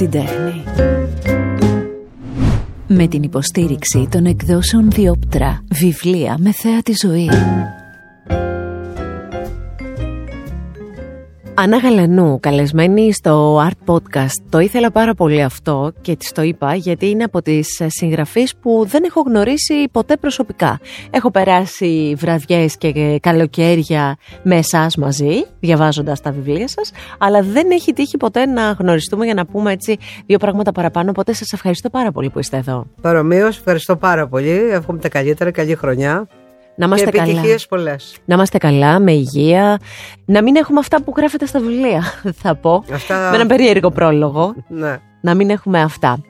[0.00, 0.64] την τέχνη.
[2.86, 7.28] Με την υποστήριξη των εκδόσεων Διόπτρα, βιβλία με θέα τη ζωή.
[11.62, 14.42] Ανά Γαλανού, καλεσμένη στο Art Podcast.
[14.48, 18.84] Το ήθελα πάρα πολύ αυτό και της το είπα γιατί είναι από τις συγγραφείς που
[18.88, 20.80] δεν έχω γνωρίσει ποτέ προσωπικά.
[21.10, 27.92] Έχω περάσει βραδιές και καλοκαίρια με εσάς μαζί, διαβάζοντας τα βιβλία σας, αλλά δεν έχει
[27.92, 29.96] τύχει ποτέ να γνωριστούμε για να πούμε έτσι
[30.26, 32.86] δύο πράγματα παραπάνω, οπότε σας ευχαριστώ πάρα πολύ που είστε εδώ.
[33.00, 34.70] Παρομοίως, ευχαριστώ πάρα πολύ.
[34.70, 36.28] Εύχομαι τα καλύτερα, καλή χρονιά.
[36.80, 37.42] Να είμαστε και καλά.
[37.68, 38.16] πολλές.
[38.24, 39.78] Να είμαστε καλά, με υγεία.
[40.24, 42.02] Να μην έχουμε αυτά που γράφετε στα βιβλία,
[42.42, 42.84] θα πω.
[42.92, 43.28] Αυτά...
[43.30, 44.54] Με ένα περίεργο πρόλογο.
[44.68, 45.00] ναι.
[45.20, 46.20] Να μην έχουμε αυτά.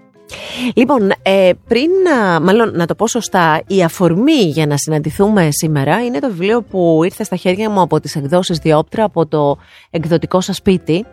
[0.75, 6.05] Λοιπόν, ε, πριν να, μάλλον να το πω σωστά, η αφορμή για να συναντηθούμε σήμερα
[6.05, 9.59] είναι το βιβλίο που ήρθε στα χέρια μου από τις εκδόσεις Διόπτρα από το
[9.91, 11.07] εκδοτικό σας σπίτι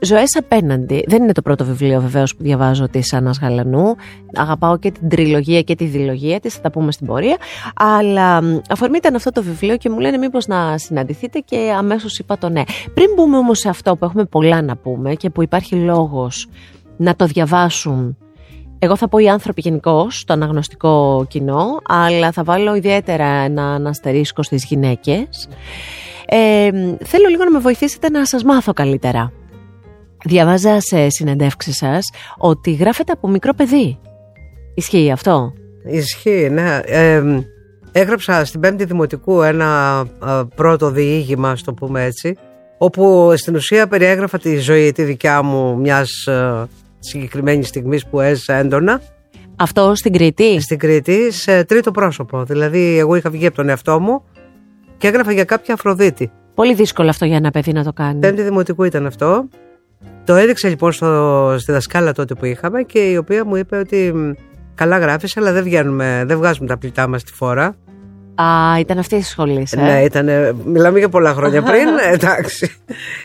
[0.00, 1.04] Ζωές απέναντι.
[1.06, 3.94] Δεν είναι το πρώτο βιβλίο βεβαίως που διαβάζω τη Άννα Γαλανού.
[4.34, 7.36] Αγαπάω και την τριλογία και τη διλογία της, θα τα πούμε στην πορεία.
[7.76, 8.40] Αλλά
[8.70, 12.48] αφορμή ήταν αυτό το βιβλίο και μου λένε μήπως να συναντηθείτε και αμέσως είπα το
[12.48, 12.62] ναι.
[12.94, 16.48] Πριν μπούμε όμως σε αυτό που έχουμε πολλά να πούμε και που υπάρχει λόγος
[16.96, 18.16] να το διαβάσουν.
[18.78, 24.42] Εγώ θα πω οι άνθρωποι γενικώ, το αναγνωστικό κοινό, αλλά θα βάλω ιδιαίτερα ένα αστερίσκο
[24.42, 25.48] στις γυναίκες.
[26.26, 26.70] Ε,
[27.04, 29.32] θέλω λίγο να με βοηθήσετε να σας μάθω καλύτερα.
[30.26, 33.98] Διαβάζα σε συνεντεύξεις σας ότι γράφετε από μικρό παιδί.
[34.74, 35.52] Ισχύει αυτό;
[35.84, 36.80] Ισχύει, ναι.
[36.84, 37.22] Ε,
[37.92, 40.02] έγραψα στην Πέμπτη Δημοτικού ένα
[40.54, 42.36] πρώτο διήγημα, στο το πούμε έτσι,
[42.78, 46.10] όπου στην ουσία περιέγραφα τη ζωή τη δικιά μου μιας
[46.98, 49.00] συγκεκριμένης στιγμής που έζησα έντονα.
[49.56, 52.44] Αυτό στην Κρήτη; Στην Κρήτη, σε τρίτο πρόσωπο.
[52.44, 54.22] Δηλαδή, εγώ είχα βγει από τον εαυτό μου
[54.96, 56.30] και έγραφα για κάποια Αφροδίτη.
[56.54, 58.20] Πολύ δύσκολο αυτό για ένα παιδί να το κάνει.
[58.20, 59.48] Πέμπτη Δημοτικού ήταν αυτό.
[60.24, 64.12] Το έδειξα λοιπόν στο, στη δασκάλα τότε που είχαμε και η οποία μου είπε ότι
[64.74, 67.74] καλά γράφεις αλλά δεν, βγαίνουμε, δεν βγάζουμε τα πλητά μας στη φόρα.
[68.34, 69.66] Α, ήταν αυτή η σχολή.
[69.70, 70.28] Ε; Ναι, ήταν,
[70.64, 72.74] μιλάμε για πολλά χρόνια πριν, εντάξει,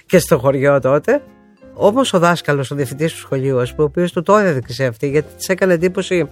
[0.05, 1.21] και στο χωριό τότε.
[1.73, 5.09] Όμως ο δάσκαλος, ο διευθυντής του σχολείου, ας πούμε, ο οποίος του το έδειξε αυτή,
[5.09, 6.27] γιατί της έκανε εντύπωση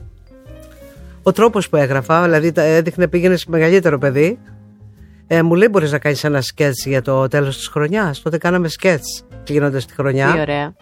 [1.24, 4.40] ο τρόπος που έγραφα, δηλαδή έδειχνε πήγαινε σε μεγαλύτερο παιδί.
[5.28, 8.22] Ε, μου λέει: Μπορείς να κάνεις ένα σκέτς για το τέλος της χρονιάς.
[8.22, 10.32] Τότε κάναμε σκέτς κλείνοντα τη χρονιά.
[10.34, 10.74] Τι ωραία.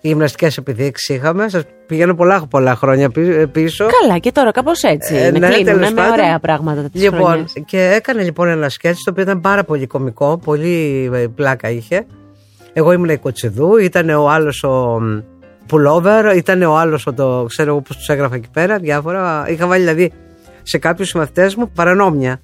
[0.00, 1.48] Γυμναστικές επιδείξεις είχαμε.
[1.48, 3.10] Σας πηγαίνω πολλά, πολλά χρόνια
[3.52, 3.86] πίσω.
[4.00, 5.14] Καλά, και τώρα κάπως έτσι.
[5.14, 9.10] Ε, να ναι, κλείνουν με ωραία πράγματα της Λοιπόν, και έκανε λοιπόν ένα σκέτς το
[9.10, 12.06] οποίο ήταν πάρα πολύ κωμικό, πολύ ε, πλάκα είχε.
[12.72, 15.00] Εγώ ήμουν η Κοτσιδού, ήταν ο άλλος ο
[15.66, 19.44] Πουλόβερ, ήταν ο άλλος το ξέρω εγώ πώς τους έγραφα εκεί πέρα, διάφορα.
[19.48, 20.12] Είχα βάλει δηλαδή
[20.62, 22.40] σε κάποιους συμμαθητές μου παρανόμια.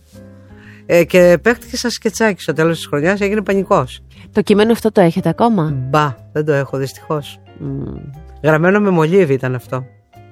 [0.87, 4.03] Ε, και παίχτηκε σαν σκετσάκι στο τέλος της χρονιάς, έγινε πανικός.
[4.39, 7.41] Το κείμενο αυτό το έχετε ακόμα; Μπα, δεν το έχω δυστυχώς.
[7.61, 8.01] Mm.
[8.43, 9.85] Γραμμένο με μολύβι ήταν αυτό.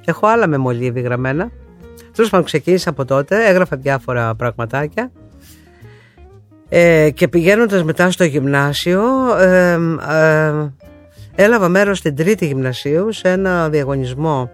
[0.05, 1.51] Έχω άλλα με μολύβι γραμμένα.
[2.15, 5.11] Τέλος πάντων, ξεκίνησα από τότε, έγραφα διάφορα πραγματάκια.
[6.69, 9.03] Ε, και πηγαίνοντας μετά στο γυμνάσιο
[9.39, 9.73] ε,
[10.11, 10.73] ε,
[11.35, 14.51] έλαβα μέρος στην τρίτη γυμνασίου σε ένα διαγωνισμό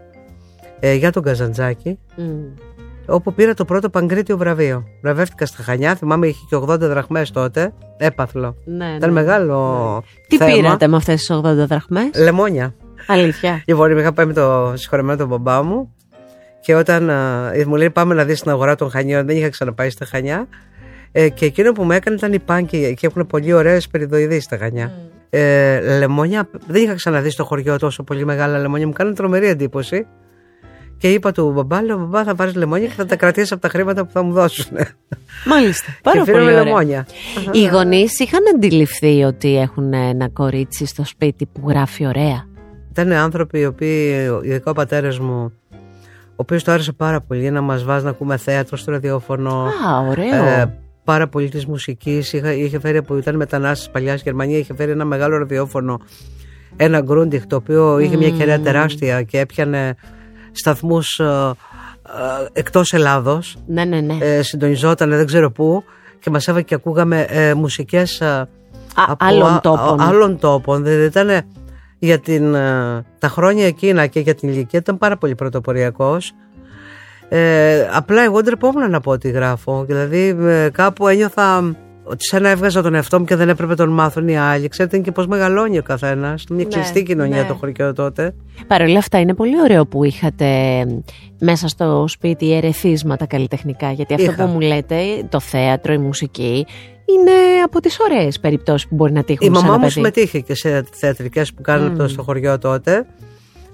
[0.80, 2.71] ε, για τον Καζαντζάκη mm
[3.06, 4.84] όπου πήρα το πρώτο Παγκρίτιο βραβείο.
[5.02, 8.56] Βραβεύτηκα στα Χανιά, θυμάμαι είχε και 80 δραχμές τότε, έπαθλο.
[8.64, 9.20] Ναι, Ήταν ναι.
[9.20, 10.38] μεγάλο ναι.
[10.38, 12.74] Τι πήρατε με αυτές τις 80 δραχμές; Λεμόνια.
[13.06, 13.62] Αλήθεια.
[13.66, 15.94] Λοιπόν, είχα πάει με το συγχωρεμένο τον μπαμπά μου
[16.60, 19.90] και όταν uh, μου λέει πάμε να δεις την αγορά των Χανιών, δεν είχα ξαναπάει
[19.90, 20.48] στα Χανιά
[21.12, 24.56] ε, και εκείνο που μου έκανε ήταν οι πάνκι και έχουν πολύ ωραίες περιδοειδείς στα
[24.56, 24.90] Χανιά.
[24.90, 25.10] Mm.
[25.30, 30.06] Ε, λεμόνια, δεν είχα ξαναδεί στο χωριό τόσο πολύ μεγάλα λεμόνια, μου κάνουν τρομερή εντύπωση.
[31.02, 33.68] Και είπα του μπαμπά, λέω μπαμπά θα πάρεις λεμόνια και θα τα κρατήσεις από τα
[33.68, 34.76] χρήματα που θα μου δώσουν.
[35.46, 35.86] Μάλιστα.
[36.02, 36.64] Πάρα και πολύ ωραία.
[36.64, 37.06] λεμόνια.
[37.52, 42.46] Οι γονείς είχαν αντιληφθεί ότι έχουν ένα κορίτσι στο σπίτι που γράφει ωραία.
[42.90, 47.60] Ήταν άνθρωποι οι οποίοι, ειδικά ο πατέρας μου, ο οποίος το άρεσε πάρα πολύ να
[47.60, 49.50] μας βάζει να ακούμε θέατρο στο ραδιόφωνο.
[49.50, 50.44] Α, ωραίο.
[50.44, 52.32] Ε, πάρα πολύ της μουσικής.
[52.32, 56.00] Είχε, είχε φέρει που ήταν μετανάστε παλιάς Γερμανία, είχε φέρει ένα μεγάλο ραδιόφωνο.
[56.76, 59.94] Ένα γκρούντιχ το οποίο είχε μια κεραία τεράστια και έπιανε
[60.52, 63.56] σταθμούς ε, ε, εκτός Ελλάδος.
[63.66, 64.16] Ναι, ναι, ναι.
[64.20, 65.84] Ε, συντονιζόταν δεν ξέρω πού.
[66.18, 68.48] Και μας έβαλε και ακούγαμε ε, μουσικές ε,
[68.94, 70.00] από άλλων τόπων.
[70.00, 70.84] Α, άλλων τόπων.
[70.84, 71.42] Δηλαδή ήταν
[71.98, 76.32] για την, ε, τα χρόνια εκείνα και για την ηλικία ήταν πάρα πολύ πρωτοποριακός.
[77.28, 79.84] Ε, απλά εγώ ντρεπόμουν να πω ότι γράφω.
[79.84, 80.36] Δηλαδή
[80.72, 84.38] κάπου ένιωθα ότι σαν να έβγαζα τον εαυτό μου και δεν έπρεπε τον μάθουν οι
[84.38, 84.68] άλλοι.
[84.68, 86.44] Ξέρετε και πώς μεγαλώνει ο καθένας.
[86.50, 87.48] Μια ναι, κλειστή κοινωνία ναι.
[87.48, 88.34] το χωριό τότε.
[88.66, 90.46] Παρ' όλα αυτά, είναι πολύ ωραίο που είχατε
[91.40, 93.92] μέσα στο σπίτι ερεθίσματα καλλιτεχνικά.
[93.92, 94.96] Γιατί αυτό που μου λέτε,
[95.28, 96.66] το θέατρο, η μουσική,
[97.04, 99.46] είναι από τις ωραίες περιπτώσεις που μπορεί να τύχουν.
[99.46, 102.08] Η μαμά μου συμμετείχε και σε θεατρικές που κάνανε mm.
[102.08, 103.06] στο χωριό τότε.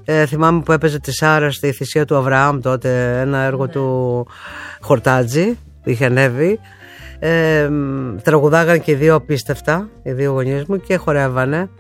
[0.05, 3.73] Ε, θυμάμαι που έπαιζε τη Σάρα στη θυσία του Αβραάμ τότε, ένα έργο Ναι.
[3.73, 4.27] του
[4.81, 6.59] Χορτάτζη, που είχε ανέβει.
[7.19, 7.69] Ε,
[8.23, 11.71] τραγουδάγαν και οι δύο απίστευτα, οι δύο γονείς μου και χορεύανε.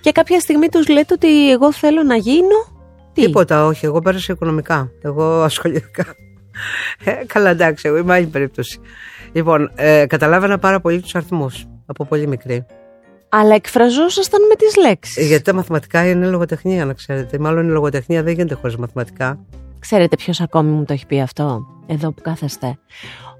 [0.00, 2.78] Και κάποια στιγμή τους λέτε ότι εγώ θέλω να γίνω;
[3.12, 3.86] Τι; Τίποτα, όχι.
[3.86, 4.90] Εγώ πέρασα οικονομικά.
[5.02, 6.04] Εγώ ασχολήθηκα.
[7.04, 8.80] Ε, καλά, εντάξει, εγώ είμαι άλλη περίπτωση.
[9.32, 12.66] Λοιπόν, ε, καταλάβαινα πάρα πολύ τους αριθμούς από πολύ μικρή.
[13.28, 15.16] Αλλά εκφραζόσασταν με τις λέξεις.
[15.16, 17.38] Ε, γιατί τα μαθηματικά είναι λογοτεχνία, να ξέρετε.
[17.38, 19.38] Μάλλον η λογοτεχνία δεν γίνεται χωρίς μαθηματικά.
[19.78, 22.78] Ξέρετε ποιος ακόμη μου το έχει πει αυτό, εδώ που κάθεστε.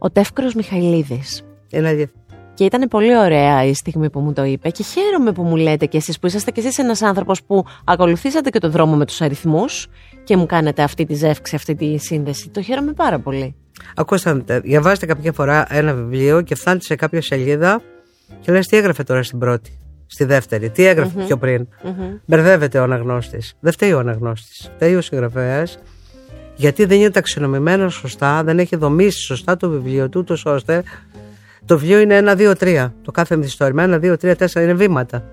[0.02, 1.42] Ο Τεύκρος Μιχαηλίδης.
[1.70, 2.10] Είναι αλήθεια.
[2.54, 5.86] Και ήταν πολύ ωραία η στιγμή που μου το είπε και χαίρομαι που μου λέτε
[5.86, 9.20] κι εσείς που είσαστε κι εσείς ένας άνθρωπος που ακολουθήσατε και το δρόμο με τους
[9.20, 9.86] αριθμούς
[10.24, 12.48] και μου κάνετε αυτή τη ζεύξη, αυτή τη σύνδεση.
[12.48, 13.54] Το χαίρομαι πάρα πολύ.
[13.94, 17.82] Ακούστε, διαβάζετε κάποια φορά ένα βιβλίο και φτάνετε σε κάποια σελίδα
[18.40, 21.68] και λες τι έγραφε τώρα στην πρώτη, στη δεύτερη, τι εγραφε πιο πριν.
[22.24, 23.54] Μπερδεύεται ο αναγνώστης.
[23.60, 24.70] Δεν φταίει ο αναγνώστης.
[24.74, 25.78] Φταίει ο συγγραφέας
[26.60, 30.82] γιατί δεν είναι ταξινομημένο σωστά, δεν έχει δομήσει σωστά το βιβλίο του, τόσο ώστε
[31.64, 32.94] το βιβλίο είναι ένα, δύο, τρία.
[33.02, 35.24] Το κάθε μυθιστόρημα, ένα, δύο, τρία, τέσσερα είναι βήματα.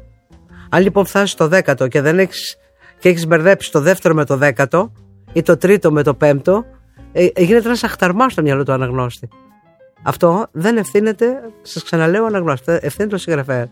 [0.69, 2.57] Αν λοιπόν φτάσεις στο δέκατο και δεν έχεις,
[2.99, 4.91] και έχεις μπερδέψει το δεύτερο με το δέκατο
[5.33, 6.65] ή το τρίτο με το πέμπτο,
[7.11, 9.29] ε, ε, γίνεται ένας αχταρμάς στο μυαλό του αναγνώστη.
[10.03, 11.25] Αυτό δεν ευθύνεται,
[11.61, 13.69] σας ξαναλέω, ο αναγνώστη, ευθύνεται ο συγγραφέας.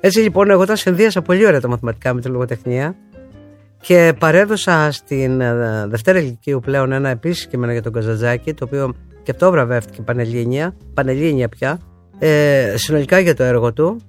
[0.00, 2.96] Έτσι λοιπόν, εγώ τα συνδύασα πολύ ωραία τα μαθηματικά με τη λογοτεχνία
[3.82, 8.94] και παρέδωσα στην ε, Δευτέρα Ηλικίου πλέον ένα επίσης κείμενο για τον Καζατζάκη, το οποίο
[9.22, 11.80] και αυτό βραβεύτηκε πανελλήνια, πανελλήνια πια,
[12.18, 14.00] ε, συνολικά για το έργο του.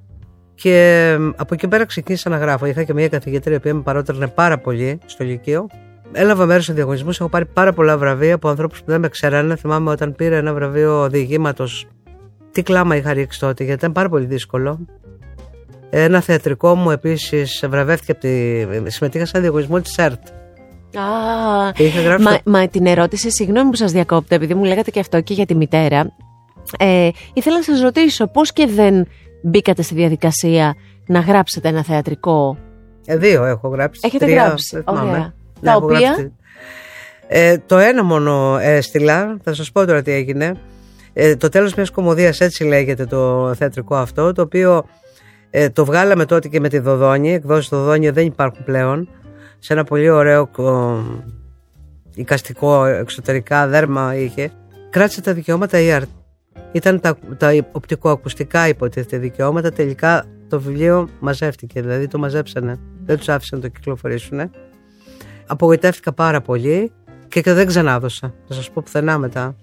[0.55, 2.65] Και ε, από εκεί πέρα ξεκίνησα να γράφω.
[2.65, 5.67] Είχα και μια καθηγήτρια η οποία με παρότρινε πάρα πολύ στο Λυκείο.
[6.11, 7.19] Έλαβα μέρος σε διαγωνισμούς.
[7.19, 9.55] Έχω πάρει πάρα πολλά βραβεία από ανθρώπους που δεν με ξέρανε.
[9.55, 11.87] Θυμάμαι όταν πήρα ένα βραβείο διηγήματος.
[12.51, 14.79] Τι κλάμα είχα ρίξει τότε, γιατί ήταν πάρα πολύ δύσκολο.
[15.95, 18.92] Ένα θεατρικό μου επίσης βραβεύτηκε από τη.
[18.92, 20.28] Συμμετείχα σε ένα διαγωνισμό της ΕΡΤ.
[20.98, 22.24] Α, Και είχα γράψει.
[22.25, 25.34] μα, το- μα την ερώτηση, συγγνώμη που σας διακόπτω, επειδή μου λέγατε και αυτό και
[25.34, 26.16] για τη μητέρα.
[26.80, 29.07] Ε, ήθελα να σας ρωτήσω πώς και δεν
[29.44, 30.75] μπήκατε στη διαδικασία
[31.06, 32.57] να γράψετε ένα θεατρικό;
[33.06, 34.00] Ε, δύο έχω γράψει.
[34.04, 35.10] Έχετε τρία, γράψει, δεν θυμάμαι.
[35.10, 35.19] ωραία.
[35.60, 36.31] Ναι, Τα έχω οποία; γράψει.
[37.28, 40.54] Ε, το ένα μόνο έστειλα, θα σας πω τώρα τι έγινε.
[41.13, 44.86] Ε, το τέλος μιας κομμωδίας έτσι λέγεται το θεατρικό αυτό, το οποίο
[45.55, 49.09] ε, το βγάλαμε τότε και με τη Δοδόνη, εκδόσεις Δοδόνη δεν υπάρχουν πλέον,
[49.59, 51.01] σε ένα πολύ ωραίο κο...
[52.15, 54.51] οικαστικό εξωτερικά δέρμα είχε.
[54.89, 56.07] Κράτησε τα δικαιώματα η ΑΡΤ.
[56.71, 62.79] Ήταν τα, τα οπτικοακουστικά υποτίθεται δικαιώματα, τελικά το βιβλίο μαζεύτηκε, δηλαδή το μαζέψανε.
[63.06, 64.51] Δεν τους άφησαν να το κυκλοφορήσουν.
[65.47, 66.91] Απογοητεύτηκα πάρα πολύ
[67.27, 68.33] και, και δεν ξανάδωσα.
[68.47, 69.56] Θα σας πω πουθενά μετά.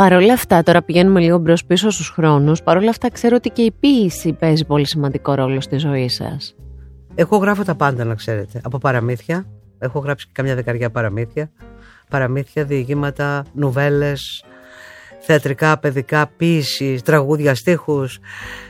[0.00, 3.50] Παρ' όλα αυτά, τώρα πηγαίνουμε λίγο μπρος πίσω στους χρόνους, παρ' όλα αυτά ξέρω ότι
[3.50, 6.54] και η ποίηση παίζει πολύ σημαντικό ρόλο στη ζωή σας.
[7.14, 8.60] Εγώ γράφω τα πάντα, να ξέρετε.
[8.64, 9.46] Από παραμύθια.
[9.78, 11.50] Έχω γράψει και καμιά δεκαριά παραμύθια.
[12.10, 14.44] Παραμύθια, διηγήματα, νουβέλες,
[15.20, 18.18] θεατρικά, παιδικά, ποίηση, τραγούδια, στίχους.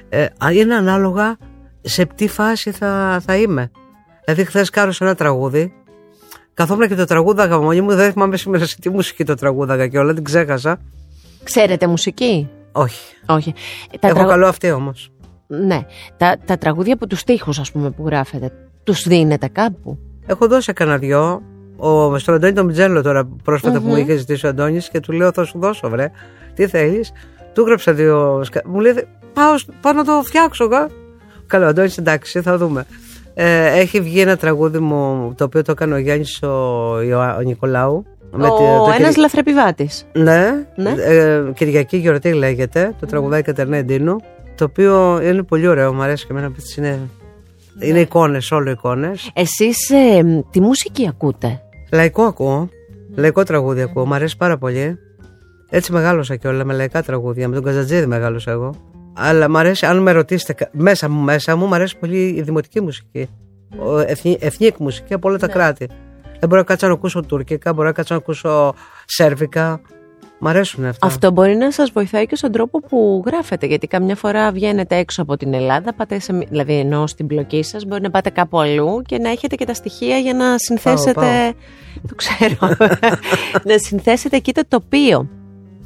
[0.08, 1.36] Ε, α, είναι ανάλογα
[1.80, 3.70] σε τι φάση θα, θα είμαι.
[4.24, 5.72] Δηλαδή, χθες κάρωσα ένα τραγούδι.
[6.54, 7.94] Καθόμουν και το τραγούδαγα μόνη μου.
[7.94, 10.78] Δεν θυμάμαι σήμερα σε τι μουσική το τραγούδαγα και όλα, την ξέχασα.
[11.44, 13.14] Ξέρετε μουσική; Όχι.
[13.26, 13.52] Όχι.
[14.00, 15.10] Τα Έχω τραγου- καλό αυτή όμως.
[15.46, 15.80] Ναι.
[16.16, 18.52] Τα, τα τραγούδια από τους στίχους, ας πούμε, που γράφετε,
[18.84, 21.42] τους δίνετε κάπου; Έχω δώσει κανένα δυο.
[21.76, 25.12] Ο, στον Αντώνη τον Μιτζέλο τώρα πρόσφατα που μου είχε ζητήσει ο Αντώνης και του
[25.12, 26.10] λέω θα σου δώσω βρε.
[26.54, 27.12] Τι θέλεις;
[27.54, 28.40] Του γράψα δύο.
[28.44, 30.64] σκα- Μου λέει πάω, σ- πάω να το φτιάξω.
[30.64, 30.88] γα».
[31.46, 32.84] Καλό, Αντώνης εντάξει, θα δούμε.
[33.34, 36.48] Ε, έχει βγει ένα τραγούδι μου το οποίο το έκανε ο Γιάννης ο,
[37.02, 38.04] Ιωα- ο Νικολάου.
[38.32, 40.04] Με τη- Ο το ένας Κυρι- λαθρεπιβάτης.
[40.12, 40.90] Ναι, Ναι.
[40.98, 42.94] Ε, Κυριακή γιορτή λέγεται.
[43.00, 44.16] Το τραγουδάει η Κατερνέ Ντίνου.
[44.54, 46.52] Το οποίο είναι πολύ ωραίο, μου αρέσει και εμένα.
[46.78, 46.98] Είναι,
[47.80, 49.30] είναι εικόνες, όλο εικόνες.
[49.34, 51.60] Εσείς ε, τι μουσική ακούτε;
[51.92, 52.68] Λαϊκό ακούω.
[53.14, 54.06] Λαϊκό τραγούδι ακούω.
[54.06, 54.98] Μ' αρέσει πάρα πολύ.
[55.70, 57.48] Έτσι μεγάλωσα κιόλα με λαϊκά τραγούδια.
[57.48, 58.74] Με τον Καζατζίδη μεγάλωσα εγώ.
[59.16, 62.42] Αλλά μ' αρέσει, αν με ρωτήσετε κα- μέσα μου, μέσα μου, μ' αρέσει πολύ η
[62.42, 63.28] δημοτική μουσική.
[63.78, 65.88] Ο εθνι, εθνική μουσική από όλα τα κράτη.
[66.40, 69.80] Δεν μπορώ να κάτσω να ακούσω τουρκικά, μπορώ να κάτσω να ακούσω σέρβικα.
[70.42, 71.06] Μ' αρέσουν αυτά.
[71.06, 75.22] Αυτό μπορεί να σας βοηθάει και στον τρόπο που γράφετε, γιατί καμιά φορά βγαίνετε έξω
[75.22, 78.60] από την Ελλάδα, πάτε σε, μη- δηλαδή ενώ στην μπλοκή σας, μπορεί να πάτε κάπου
[78.60, 81.52] αλλού και να έχετε και τα στοιχεία για να συνθέσετε, πάω.
[82.08, 82.76] το ξέρω,
[83.68, 85.28] να συνθέσετε εκεί το τοπίο.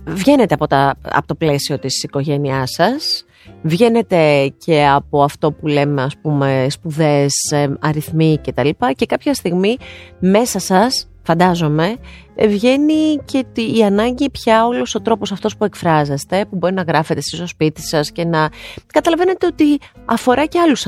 [0.07, 3.25] Βγαίνετε από, τα, από το πλαίσιο της οικογένειάς σας,
[3.63, 9.07] βγαίνετε και από αυτό που λέμε ας πούμε σπουδές, ε, αριθμοί και τα λοιπά και
[9.07, 9.77] κάποια στιγμή
[10.19, 11.97] μέσα σας φαντάζομαι,
[12.35, 16.83] ε, βγαίνει και η ανάγκη πια όλος ο τρόπος αυτός που εκφράζεστε, που μπορεί να
[16.83, 18.49] γράφετε εσείς στο σπίτι σας και να
[18.93, 20.87] καταλαβαίνετε ότι αφορά και άλλους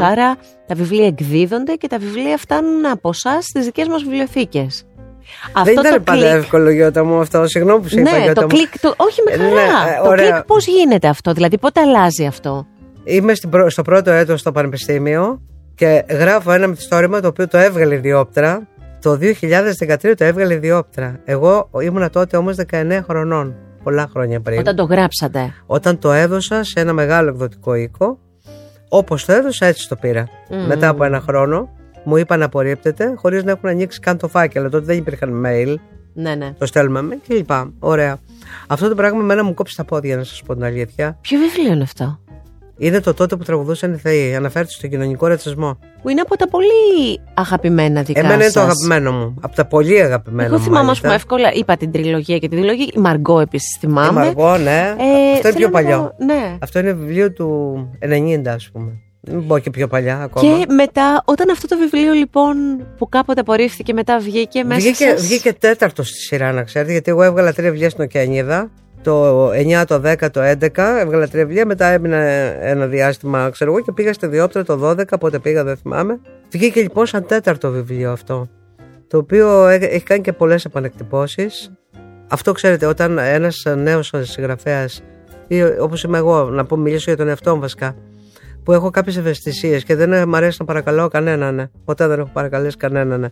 [0.00, 0.36] Άρα
[0.66, 4.84] τα βιβλία εκδίδονται και τα βιβλία φτάνουν από εσάς στις δικές μας βιβλιοθήκες.
[5.52, 6.42] Αυτό Δεν ήταν πάντα κλικ...
[6.42, 8.94] εύκολο Γιώτα μου αυτό, συγγνώμη που σου είπα ναι, το κλικ, το...
[8.96, 9.50] όχι με χαρά.
[9.50, 12.66] Ναι, το κλικ πώς γίνεται αυτό, δηλαδή πότε αλλάζει αυτό;
[13.04, 13.34] Είμαι
[13.66, 15.40] στο πρώτο έτος στο Πανεπιστήμιο
[15.74, 18.68] και γράφω ένα μυθιστόρημα το οποίο το έβγαλε η Διόπτρα.
[19.00, 21.20] Το 2013 το έβγαλε η Διόπτρα.
[21.24, 23.54] Εγώ ήμουνα τότε όμως 19 χρονών.
[23.82, 24.58] Πολλά χρόνια πριν.
[24.58, 25.54] Όταν το γράψατε.
[25.66, 28.18] Όταν το έδωσα σε ένα μεγάλο εκδοτικό οίκο.
[28.88, 30.28] Όπως το έδωσα έτσι το πήρα.
[30.66, 31.68] Μετά από ένα χρόνο
[32.04, 34.70] μου είπαν να απορρίπτεται χωρίς να έχουν ανοίξει καν το φάκελο.
[34.70, 35.74] Τότε δεν υπήρχαν mail.
[36.14, 36.54] Ναι, ναι.
[36.58, 37.72] Το στέλνουμε με και λοιπά.
[37.78, 38.18] Ωραία.
[38.66, 41.18] Αυτό το πράγμα με μου κόψει τα πόδια, να σας πω την αλήθεια.
[41.20, 42.18] Ποιο βιβλίο είναι αυτό;
[42.76, 44.34] Είναι το τότε που τραγουδούσαν οι Θεοί.
[44.34, 45.78] Αναφέρεται στον κοινωνικό ρατσισμό.
[46.02, 49.34] Που είναι από τα πολύ αγαπημένα δικά Εμένα είναι το αγαπημένο μου.
[49.40, 51.52] Από τα πολύ αγαπημένα Εγώ θυμάμαι, ας πούμε, εύκολα.
[51.52, 52.86] Είπα την τριλογία και τη διλογία.
[52.94, 54.20] Η Μαργκό επίσης θυμάμαι.
[54.20, 54.94] Η Μαργκό, ναι.
[54.98, 56.14] Ε, Αυτό είναι πιο παλιό.
[56.24, 56.56] Ναι.
[56.60, 59.03] Αυτό είναι βιβλίο του 90, ας πούμε.
[59.26, 60.58] Δεν πω και πιο παλιά ακόμα.
[60.58, 62.56] Και μετά, όταν αυτό το βιβλίο λοιπόν
[62.98, 64.80] που κάποτε απορρίφθηκε, μετά βγήκε μέσα.
[64.80, 65.22] Βγήκε, σας...
[65.22, 68.70] βγήκε τέταρτο στη σειρά, να ξέρετε, γιατί εγώ έβγαλα τρία βιβλία στην Οκεανίδα
[69.02, 72.16] το 9, το 10, το 11 έβγαλα τρία βιβλία, μετά έμεινα
[72.60, 76.20] ένα διάστημα ξέρω εγώ και πήγα στη Διόπτρα το 12, πότε πήγα δεν θυμάμαι.
[76.50, 78.48] Βγήκε λοιπόν σαν τέταρτο βιβλίο αυτό,
[79.08, 81.72] το οποίο έχει κάνει και πολλές επανεκτυπώσεις.
[82.28, 85.02] Αυτό ξέρετε, όταν ένας νέος συγγραφέας
[85.46, 87.96] ή όπως είμαι εγώ, να πω μιλήσω για τον εαυτό μου βασικά,
[88.64, 91.66] που έχω κάποιες ευαισθησίες και δεν μου αρέσει να παρακαλώ κανέναν, ναι.
[91.84, 93.20] ποτέ δεν έχω παρακαλέσει κανέναν.
[93.20, 93.28] Ναι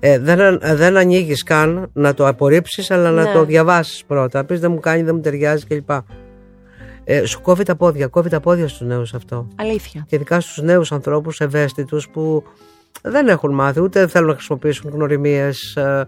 [0.00, 3.32] ε, δεν, δεν ανοίγεις καν να το απορρίψεις, αλλά να ναι.
[3.32, 4.44] το διαβάσεις πρώτα.
[4.44, 5.90] Πεις δεν μου κάνει, δεν μου ταιριάζει κλπ.
[7.04, 9.48] Ε, σου κόβει τα πόδια, κόβει τα πόδια στους νέους αυτό.
[9.56, 10.04] Αλήθεια.
[10.08, 12.42] Και ειδικά στους νέους ανθρώπους ευαίσθητους που
[13.02, 15.76] δεν έχουν μάθει, ούτε θέλουν να χρησιμοποιήσουν γνωριμίες.
[15.76, 16.06] Ε,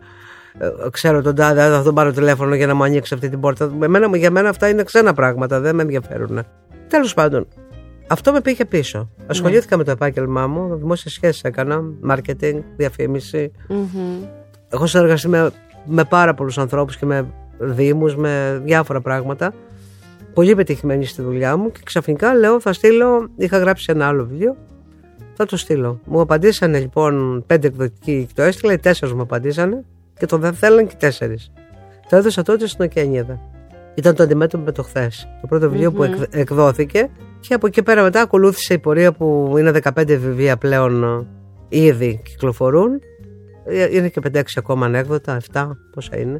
[0.58, 3.72] ε, ξέρω τον τάδε, θα τον πάρω τηλέφωνο για να μου ανοίξει αυτή την πόρτα.
[3.82, 6.46] Εμένα, για μένα αυτά είναι ξένα πράγματα, δεν με ενδιαφέρουν.
[6.88, 7.46] Τέλος πάντων,
[8.10, 8.98] αυτό με πήγε πίσω.
[8.98, 9.24] Ναι.
[9.26, 13.52] Ασχολήθηκα με το επάγγελμά μου, δημόσια σχέσεις έκανα, marketing, διαφήμιση.
[13.68, 14.28] Mm-hmm.
[14.68, 15.50] Έχω συνεργαστεί με,
[15.84, 17.26] με πάρα πολλούς ανθρώπους και με
[17.58, 19.52] δήμους, με διάφορα πράγματα.
[20.34, 24.56] Πολύ πετυχημένη στη δουλειά μου και ξαφνικά λέω θα στείλω, είχα γράψει ένα άλλο βιβλίο,
[25.34, 26.00] θα το στείλω.
[26.04, 29.84] Μου απαντήσανε λοιπόν πέντε εκδοτικοί και το έστειλα, οι τέσσερις μου απαντήσανε
[30.18, 31.52] και το δεν θέλαν και τέσσερις.
[32.08, 33.40] Το έδωσα τότε στην Οκεανίδα.
[33.94, 35.28] Ήταν το αντιμέτωπο με το χθες.
[35.40, 39.72] Το πρώτο βιβλίο που εκδόθηκε και από εκεί πέρα μετά ακολούθησε η πορεία που είναι
[39.82, 41.26] 15 βιβλία πλέον ε,
[41.68, 43.00] ήδη κυκλοφορούν.
[43.64, 46.36] Ε, είναι και 5-6 ακόμα ανέκδοτα, 7 πόσα είναι.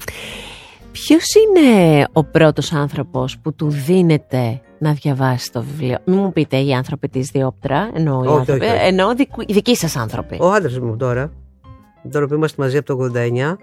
[0.92, 6.57] Ποιος είναι ο πρώτος άνθρωπος που του δίνεται να διαβάσει το βιβλίο; Μην μου πείτε
[6.57, 8.87] οι άνθρωποι της Διόπτρα, εννοώ, οι, άνθρωποι, όχι, όχι.
[8.87, 9.11] εννοώ
[9.47, 10.38] οι δικοί σας άνθρωποι.
[10.40, 11.33] Ο άντρας μου τώρα,
[12.11, 13.57] τώρα που είμαστε μαζί από το 89, ε,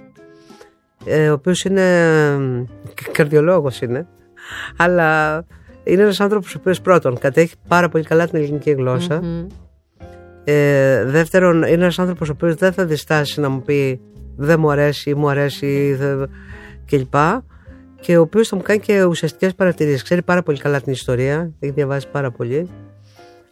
[1.29, 1.83] ο οποίος είναι
[3.11, 4.07] καρδιολόγος είναι,
[4.77, 5.43] αλλά
[5.83, 8.75] είναι ένας άνθρωπος ο οποίος πρώτον κατέχει πάρα πολύ καλά την ελληνική
[10.43, 14.01] Ε, δεύτερον, είναι ένας άνθρωπος ο οποίος δεν θα διστάσει να μου πει
[14.35, 15.97] δεν μου αρέσει ή μου αρέσει
[16.85, 17.15] κλπ.
[17.99, 20.03] Και ο οποίος θα μου κάνει και ουσιαστικές παρατηρήσεις.
[20.03, 22.69] Ξέρει πάρα πολύ καλά την ιστορία, έχει διαβάσει πάρα πολύ.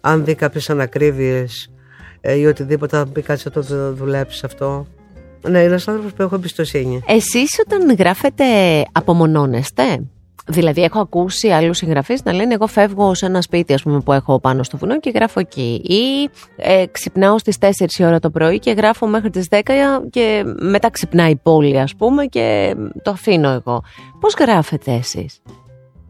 [0.02, 1.72] Αν δει κάποιες ανακρίβειες
[2.22, 4.88] ε, ή οτιδήποτε, θα μου πει κάτι θα το δουλέψεις αυτό.
[5.50, 7.02] Ναι, είναι ένας άνθρωπος που έχω εμπιστοσύνη.
[7.08, 8.44] Εσείς όταν γράφετε,
[8.92, 10.06] απομονώνεστε;
[10.48, 14.14] Δηλαδή, έχω ακούσει άλλους συγγραφείς να λένε: Εγώ φεύγω σε ένα σπίτι ας πούμε, που
[14.14, 15.82] έχω πάνω στο βουνό και γράφω εκεί.
[15.84, 19.62] Ή ε, ξυπνάω στις 4 η ώρα το πρωί και γράφω μέχρι τις 10
[20.10, 23.84] και μετά ξυπνάει η πόλη, ας πούμε, και το αφήνω εγώ.
[24.20, 25.42] Πώς γράφετε εσείς;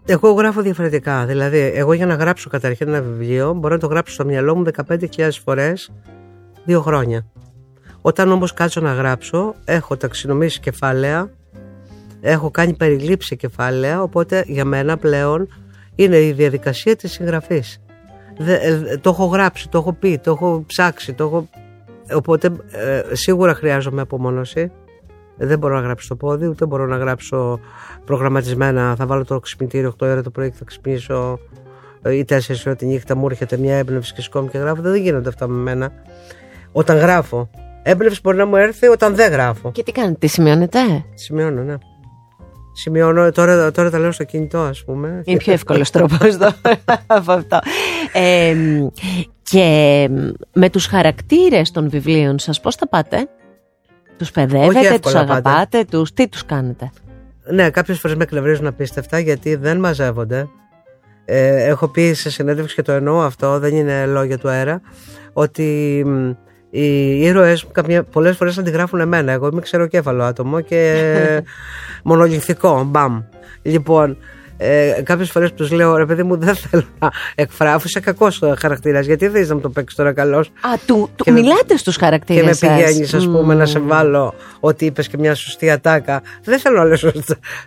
[0.05, 1.25] Εγώ γράφω διαφορετικά.
[1.25, 4.63] Δηλαδή, εγώ για να γράψω καταρχήν ένα βιβλίο, μπορώ να το γράψω στο μυαλό μου
[4.89, 5.91] 15.000 φορές
[6.65, 7.25] δύο χρόνια.
[8.05, 11.29] Όταν όμως κάτσω να γράψω, έχω ταξινομήσει κεφάλαια,
[12.21, 15.47] έχω κάνει περιλήψη κεφάλαια, οπότε για μένα πλέον
[15.95, 17.81] είναι η διαδικασία της συγγραφής.
[18.37, 21.49] Ε, το έχω γράψει, το έχω πει, το έχω ψάξει, το έχω...
[22.13, 24.71] Οπότε ε, σίγουρα χρειάζομαι απομόνωση.
[25.37, 27.59] Δεν μπορώ να γράψω το πόδι, ούτε μπορώ να γράψω
[28.05, 28.95] προγραμματισμένα.
[28.95, 31.39] Θα βάλω το ξυπνητήριο 8 ώρα το πρωί και θα ξυπνήσω
[32.01, 33.15] ε, ή 4 ώρα τη νύχτα.
[33.15, 34.81] Μου έρχεται μια έμπνευση και σκόμη και γράφω.
[34.81, 35.91] Δεν γίνονται αυτά με μένα.
[36.71, 37.49] Όταν γράφω,
[37.87, 39.71] Έμπνευση μπορεί να μου έρθει όταν δεν γράφω.
[39.71, 40.79] Και τι κάνετε, τι σημειώνετε;
[41.13, 41.75] Σημειώνω, ναι.
[42.73, 45.21] Σημειώνω, τώρα, τώρα τα λέω στο κινητό, ας πούμε.
[45.25, 46.37] Είναι πιο εύκολος τρόπος
[47.07, 47.59] από αυτό.
[48.13, 48.55] Ε,
[49.41, 50.09] και
[50.53, 53.27] με τους χαρακτήρες των βιβλίων σας, πώς τα πάτε,
[54.17, 56.91] Τους παιδεύετε, τους αγαπάτε, τους, τι τους κάνετε;
[57.51, 60.47] Ναι, κάποιες φορές με εκνευρίζουν απίστευτα γιατί δεν μαζεύονται.
[61.25, 64.81] Ε, έχω πει σε συνέντευξη και το εννοώ αυτό, δεν είναι λόγια του αέρα,
[65.33, 66.03] ότι
[66.75, 67.65] οι ήρωες
[68.11, 69.31] πολλές φορές αντιγράφουν εμένα.
[69.31, 71.03] Εγώ είμαι ξεροκέφαλο άτομο και
[72.03, 72.83] μονολυθικό.
[72.83, 73.21] Μπαμ.
[73.61, 74.17] Λοιπόν,
[74.57, 77.83] ε, κάποιες φορές τους λέω ρε παιδί μου, δεν θέλω να εκφράσω.
[77.85, 79.05] Είσαι κακός χαρακτήρας.
[79.05, 80.37] Γιατί δεν να μου το παίξεις τώρα καλό.
[80.37, 80.43] Α,
[80.85, 82.59] του, του μιλάτε στους χαρακτήρες.
[82.59, 86.21] Και με πηγαίνεις, ας πούμε, να σε βάλω ότι είπες και μια σωστή ατάκα.
[86.43, 86.95] Δεν θέλω να λέω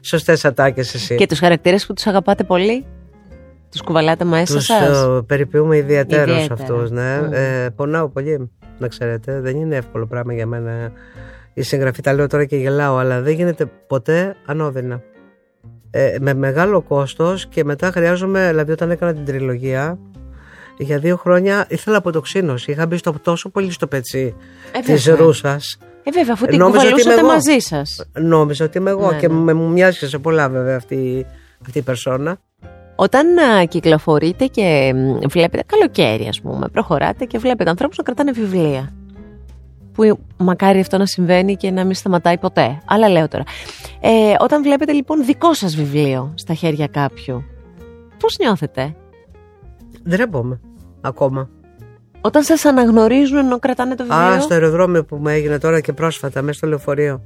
[0.01, 1.15] σωστές ατάκες εσύ.
[1.15, 2.85] Και τους χαρακτήρες που τους αγαπάτε πολύ;
[3.71, 6.91] Τους κουβαλάτε μέσα σας; Του ε, περιποιούμε ιδιαίτερως αυτούς.
[6.91, 7.21] Ναι.
[7.21, 7.33] Mm.
[7.33, 9.41] Ε, πονάω πολύ, να ξέρετε.
[9.41, 10.93] Δεν είναι εύκολο πράγμα για μένα
[11.55, 12.03] η συγγραφή.
[12.03, 15.03] Τα λέω τώρα και γελάω, αλλά δεν γίνεται ποτέ ανώδυνα
[15.91, 19.99] ε, με μεγάλο κόστος και μετά χρειάζομαι, δηλαδή όταν έκανα την τριλογία
[20.79, 22.71] για δύο χρόνια ήθελα αποτοξίνωση.
[22.71, 24.35] Είχα μπει στο, τόσο πολύ στο πετσί
[24.73, 25.79] ε, της Ρούσας.
[26.03, 28.09] Ε, βέβαια, αφού την κουβαλούσατε μαζί σας.
[28.13, 29.53] Νόμιζα ότι είμαι εγώ ναι, και ναι.
[29.53, 31.27] μου μοιάζει σε πολλά βέβαια αυτή,
[31.67, 32.41] αυτή η περσόνα.
[33.01, 34.95] Όταν α, κυκλοφορείτε και
[35.29, 38.93] βλέπετε καλοκαίρι ας πούμε, προχωράτε και βλέπετε ανθρώπους να κρατάνε βιβλία
[39.93, 42.81] που μακάρι αυτό να συμβαίνει και να μην σταματάει ποτέ.
[42.85, 43.45] Αλλά λέω τώρα.
[44.01, 47.45] Ε, όταν βλέπετε λοιπόν δικό σας βιβλίο στα χέρια κάποιου,
[48.19, 48.95] πώς νιώθετε;
[50.09, 50.61] Ντρέπομαι
[51.01, 51.49] ακόμα.
[52.21, 55.93] Όταν σας αναγνωρίζουν ενώ κρατάνε το βιβλίο; Α, στο αεροδρόμιο που μου έγινε τώρα και
[55.93, 57.23] πρόσφατα, μέσα στο λεωφορείο.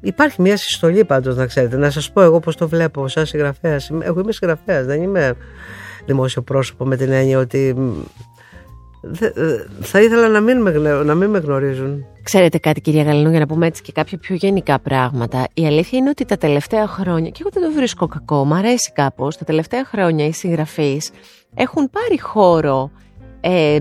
[0.00, 1.76] Υπάρχει μια συστολή πάντως, να ξέρετε.
[1.76, 3.90] Να σας πω εγώ πώς το βλέπω, σαν συγγραφέας.
[4.00, 5.34] Εγώ είμαι συγγραφέας, δεν είμαι
[6.06, 7.74] δημόσιο πρόσωπο με την έννοια ότι
[9.20, 9.30] ε,
[9.80, 10.70] θα ήθελα να μην, με,
[11.04, 12.04] να μην με γνωρίζουν.
[12.22, 15.46] Ξέρετε κάτι κυρία Γαλινού για να πούμε έτσι και κάποια πιο γενικά πράγματα.
[15.54, 18.92] Η αλήθεια είναι ότι τα τελευταία χρόνια, και εγώ δεν το βρίσκω κακό, μου αρέσει
[18.94, 21.10] κάπως, τα τελευταία χρόνια οι συγγραφείς
[21.54, 22.90] έχουν πάρει χώρο
[23.48, 23.78] ε,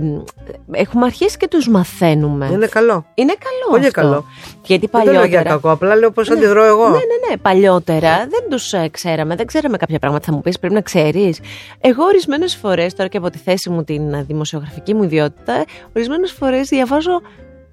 [0.71, 2.49] έχουμε αρχίσει και τους μαθαίνουμε.
[2.51, 3.05] Είναι καλό.
[3.13, 4.01] Είναι καλό Πολύ αυτό.
[4.01, 4.25] καλό.
[4.65, 5.21] Γιατί παλιότερα...
[5.21, 6.83] Δεν λέω για κακό, απλά λέω πώς ναι, αντιδρώ εγώ.
[6.83, 7.37] Ναι, ναι, ναι.
[7.37, 10.25] Παλιότερα δεν τους ε, ξέραμε, δεν ξέραμε κάποια πράγματα.
[10.25, 11.39] Θα μου πεις πρέπει να ξέρεις.
[11.79, 15.63] Εγώ ορισμένες φορές, τώρα και από τη θέση μου την δημοσιογραφική μου ιδιότητα,
[15.95, 17.21] ορισμένες φορές διαβάζω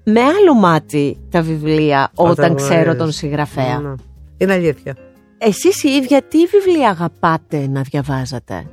[0.03, 3.79] με άλλο μάτι τα βιβλία όταν, όταν ξέρω τον συγγραφέα.
[3.79, 3.95] Ναι, ναι.
[4.37, 4.97] Είναι αλήθεια.
[5.37, 8.65] Εσείς οι ίδια τι βιβλία αγαπάτε να διαβάζετε;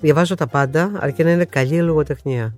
[0.00, 2.54] Διαβάζω τα πάντα, αρκεί να είναι καλή λογοτεχνία.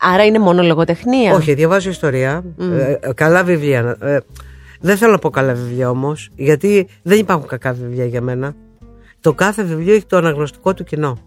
[0.00, 2.44] Άρα είναι μόνο λογοτεχνία; Όχι, διαβάζω ιστορία.
[2.58, 3.96] Ε, ε, καλά βιβλία.
[4.00, 4.18] Ε,
[4.80, 8.54] δεν θέλω να πω καλά βιβλία όμως, γιατί δεν υπάρχουν κακά βιβλία για μένα.
[9.20, 11.18] Το κάθε βιβλίο έχει το αναγνωστικό του κοινό.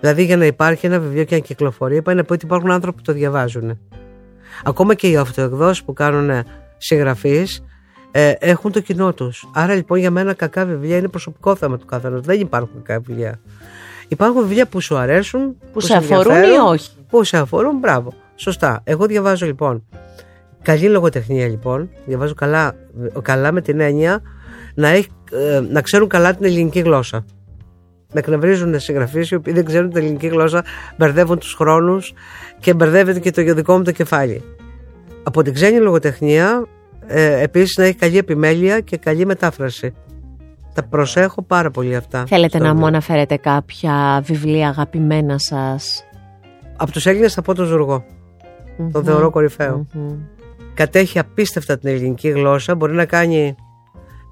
[0.00, 2.96] Δηλαδή για να υπάρχει ένα βιβλίο και να κυκλοφορεί, είπα να πω ότι υπάρχουν άνθρωποι
[2.96, 3.78] που το διαβάζουν.
[4.64, 6.44] Ακόμα και οι αυτοεκδόσεις που κάνουν
[6.76, 7.64] συγγραφείς
[8.10, 9.48] ε, έχουν το κοινό τους.
[9.54, 12.20] Άρα λοιπόν για μένα κακά βιβλία είναι προσωπικό θέμα του καθενός.
[12.20, 13.40] Δεν υπάρχουν κακά βιβλία.
[14.08, 18.12] Υπάρχουν βιβλία που σου αρέσουν, που, που σε αφορούν ή όχι; Που σε αφορούν, μπράβο.
[18.34, 18.80] Σωστά.
[18.84, 19.84] Εγώ διαβάζω λοιπόν
[20.62, 21.90] καλή λογοτεχνία λοιπόν.
[22.06, 22.74] Διαβάζω καλά,
[23.22, 24.22] καλά με την έννοια
[24.74, 27.24] να, έχει, ε, να ξέρουν καλά την ελληνική γλώσσα.
[28.12, 30.64] Με εκνευρίζουν συγγραφείς οι οποίοι δεν ξέρουν την ελληνική γλώσσα,
[30.96, 32.12] μπερδεύουν τους χρόνους
[32.60, 34.42] και μπερδεύεται και το δικό μου το κεφάλι.
[35.22, 36.66] Από την ξένη λογοτεχνία,
[37.06, 39.92] ε, επίσης να έχει καλή επιμέλεια και καλή μετάφραση.
[40.78, 42.24] Τα προσέχω πάρα πολύ αυτά.
[42.26, 46.04] Θέλετε να μου αναφέρετε κάποια βιβλία αγαπημένα σας;
[46.76, 48.04] Από τους Έλληνες θα πω τον ζουργο
[48.92, 49.32] Τον θεωρώ
[50.74, 52.74] Κατέχει απίστευτα την ελληνική γλώσσα.
[52.74, 53.54] Μπορεί να κάνει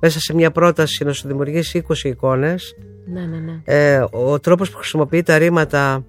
[0.00, 2.74] μέσα σε μια πρόταση να σου δημιουργήσει 20 εικόνες.
[3.06, 3.60] Ναι, ναι, ναι.
[3.64, 6.04] Ε, ο τρόπος που χρησιμοποιεί τα ρήματα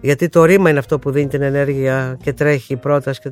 [0.00, 3.30] γιατί το ρήμα είναι αυτό που δίνει την ενέργεια και τρέχει η πρόταση και...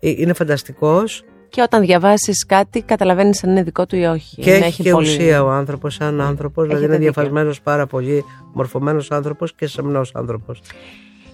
[0.00, 4.42] Ε, είναι φανταστικός και όταν διαβάσεις κάτι, καταλαβαίνεις αν είναι δικό του ή όχι.
[4.42, 5.08] Και έχει, και πολύ...
[5.08, 6.66] ουσία ο άνθρωπος, σαν άνθρωπος.
[6.66, 10.60] Δηλαδή είναι διαφασμένος πάρα πολύ, μορφωμένος άνθρωπος και σεμνός άνθρωπος.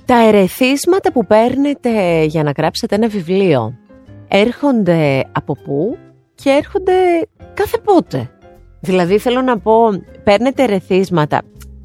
[0.04, 3.74] Τα ερεθίσματα που παίρνετε για να γράψετε ένα βιβλίο
[4.28, 5.98] έρχονται από πού
[6.34, 6.92] και έρχονται
[7.54, 8.30] κάθε πότε;
[8.80, 9.74] Δηλαδή θέλω να πω,
[10.24, 11.42] παίρνετε ερεθίσματα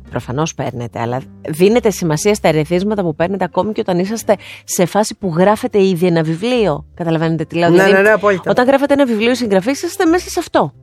[0.10, 5.16] Προφανώς παίρνετε, αλλά δίνετε σημασία στα ερεθίσματα που παίρνετε ακόμη και όταν είσαστε σε φάση
[5.20, 6.86] που γράφετε ήδη ένα βιβλίο.
[6.94, 7.70] Καταλαβαίνετε τι λέω.
[7.70, 10.74] Ναι, δηλαδή, ναι, ναι, Όταν γράφετε ένα βιβλίο συγγραφή, είστε μέσα σε αυτό.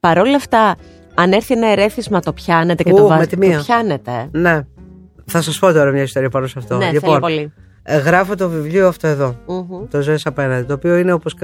[0.00, 0.76] Παρ' όλα αυτά,
[1.14, 3.36] αν έρθει ένα ερέθισμα, το πιάνετε και το βάζετε.
[3.36, 4.28] Το πιάνετε.
[4.30, 4.60] Ναι.
[5.24, 6.76] Θα σας πω τώρα μια ιστορία πάνω σε αυτό.
[6.76, 7.52] Ναι, λοιπόν, πολύ.
[7.82, 9.36] Ε, γράφω το βιβλίο αυτό εδώ.
[9.46, 9.88] Mm-hmm.
[9.90, 10.66] Το ζωή απέναντι.
[10.66, 11.36] Το οποίο είναι όπως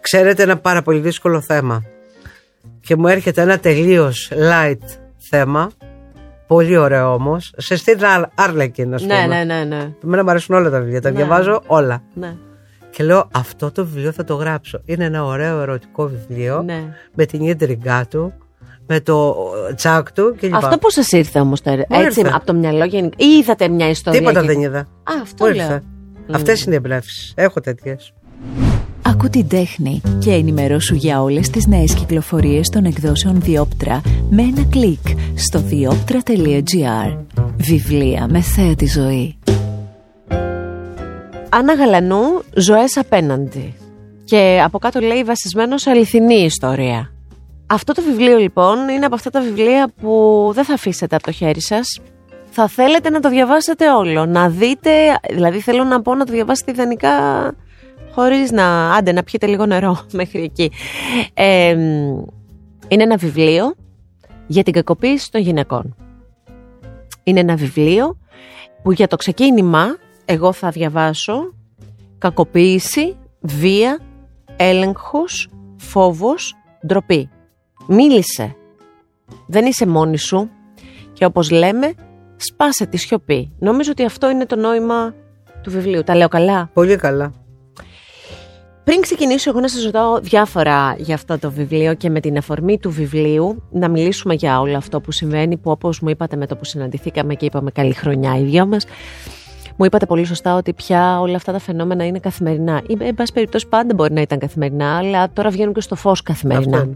[0.00, 1.84] ξέρετε ένα πάρα πολύ δύσκολο θέμα.
[2.80, 4.98] Και μου έρχεται ένα τελείως light
[5.30, 5.70] θέμα
[6.48, 7.52] Πολύ ωραίο όμως.
[7.56, 7.98] Σε στυλ
[8.34, 9.26] Άρλεκιν, ας πούμε.
[9.26, 9.64] Ναι, ναι, ναι.
[9.64, 9.92] ναι.
[10.04, 11.00] Εμένα μου αρέσουν όλα τα βιβλία.
[11.00, 11.16] Τα ναι.
[11.16, 12.02] διαβάζω όλα.
[12.14, 12.36] Ναι.
[12.90, 14.80] Και λέω αυτό το βιβλίο θα το γράψω.
[14.84, 16.94] Είναι ένα ωραίο ερωτικό βιβλίο ναι.
[17.14, 18.32] με την ίντριγκά του,
[18.86, 19.36] με το
[19.74, 20.54] τσάκ του κλπ.
[20.54, 23.16] Αυτό πώς σας ήρθε όμως τώρα, έτσι, από το μυαλό γενικά.
[23.18, 24.18] Ή είδατε μια ιστορία.
[24.18, 24.78] Τίποτα δεν είδα.
[24.78, 25.80] Α, αυτό λέω.
[26.30, 27.32] Αυτές είναι οι εμπνεύσεις.
[27.36, 28.12] Έχω τέτοιες.
[29.02, 34.64] Άκου την τέχνη και ενημερώσου για όλες τις νέες κυκλοφορίες των εκδόσεων Διόπτρα με ένα
[34.70, 37.16] κλικ στο διόπτρα.gr
[37.56, 39.38] Βιβλία με θέα τη ζωή
[41.50, 43.74] Άννα Γαλανού, ζωές απέναντι.
[44.24, 47.12] Και από κάτω λέει βασισμένος σε αληθινή ιστορία.
[47.66, 51.32] Αυτό το βιβλίο λοιπόν είναι από αυτά τα βιβλία που δεν θα αφήσετε από το
[51.32, 52.00] χέρι σας.
[52.50, 54.90] Θα θέλετε να το διαβάσετε όλο, να δείτε,
[55.30, 57.10] δηλαδή θέλω να πω να το διαβάσετε ιδανικά
[58.18, 60.70] χωρίς να, άντε να πιείτε λίγο νερό μέχρι εκεί.
[61.34, 61.70] Ε,
[62.88, 63.74] είναι ένα βιβλίο
[64.46, 65.96] για την κακοποίηση των γυναικών.
[67.22, 68.18] Είναι ένα βιβλίο
[68.82, 71.54] που για το ξεκίνημα εγώ θα διαβάσω
[72.18, 73.98] κακοποίηση, βία,
[74.56, 76.54] έλεγχος, φόβος,
[76.86, 77.30] ντροπή.
[77.86, 78.56] Μίλησε.
[79.46, 80.50] Δεν είσαι μόνη σου
[81.12, 81.94] και όπως λέμε
[82.36, 83.52] σπάσε τη σιωπή.
[83.58, 85.14] Νομίζω ότι αυτό είναι το νόημα
[85.62, 86.02] του βιβλίου.
[86.02, 87.32] Τα λέω καλά; Πολύ καλά.
[88.88, 92.78] Πριν ξεκινήσω εγώ να σας ρωτάω διάφορα για αυτό το βιβλίο και με την αφορμή
[92.78, 96.56] του βιβλίου να μιλήσουμε για όλο αυτό που συμβαίνει που όπως μου είπατε με το
[96.56, 98.86] που συναντηθήκαμε και είπαμε καλή χρονιά οι δυο μας
[99.76, 102.82] μου είπατε πολύ σωστά ότι πια όλα αυτά τα φαινόμενα είναι καθημερινά.
[102.86, 106.22] Ή, εν πάση περιπτώσει, πάντα μπορεί να ήταν καθημερινά, αλλά τώρα βγαίνουν και στο φως
[106.22, 106.88] καθημερινά.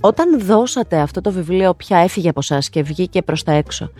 [0.00, 3.90] Όταν δώσατε αυτό το βιβλίο, πια έφυγε από εσά και βγήκε προς τα έξω.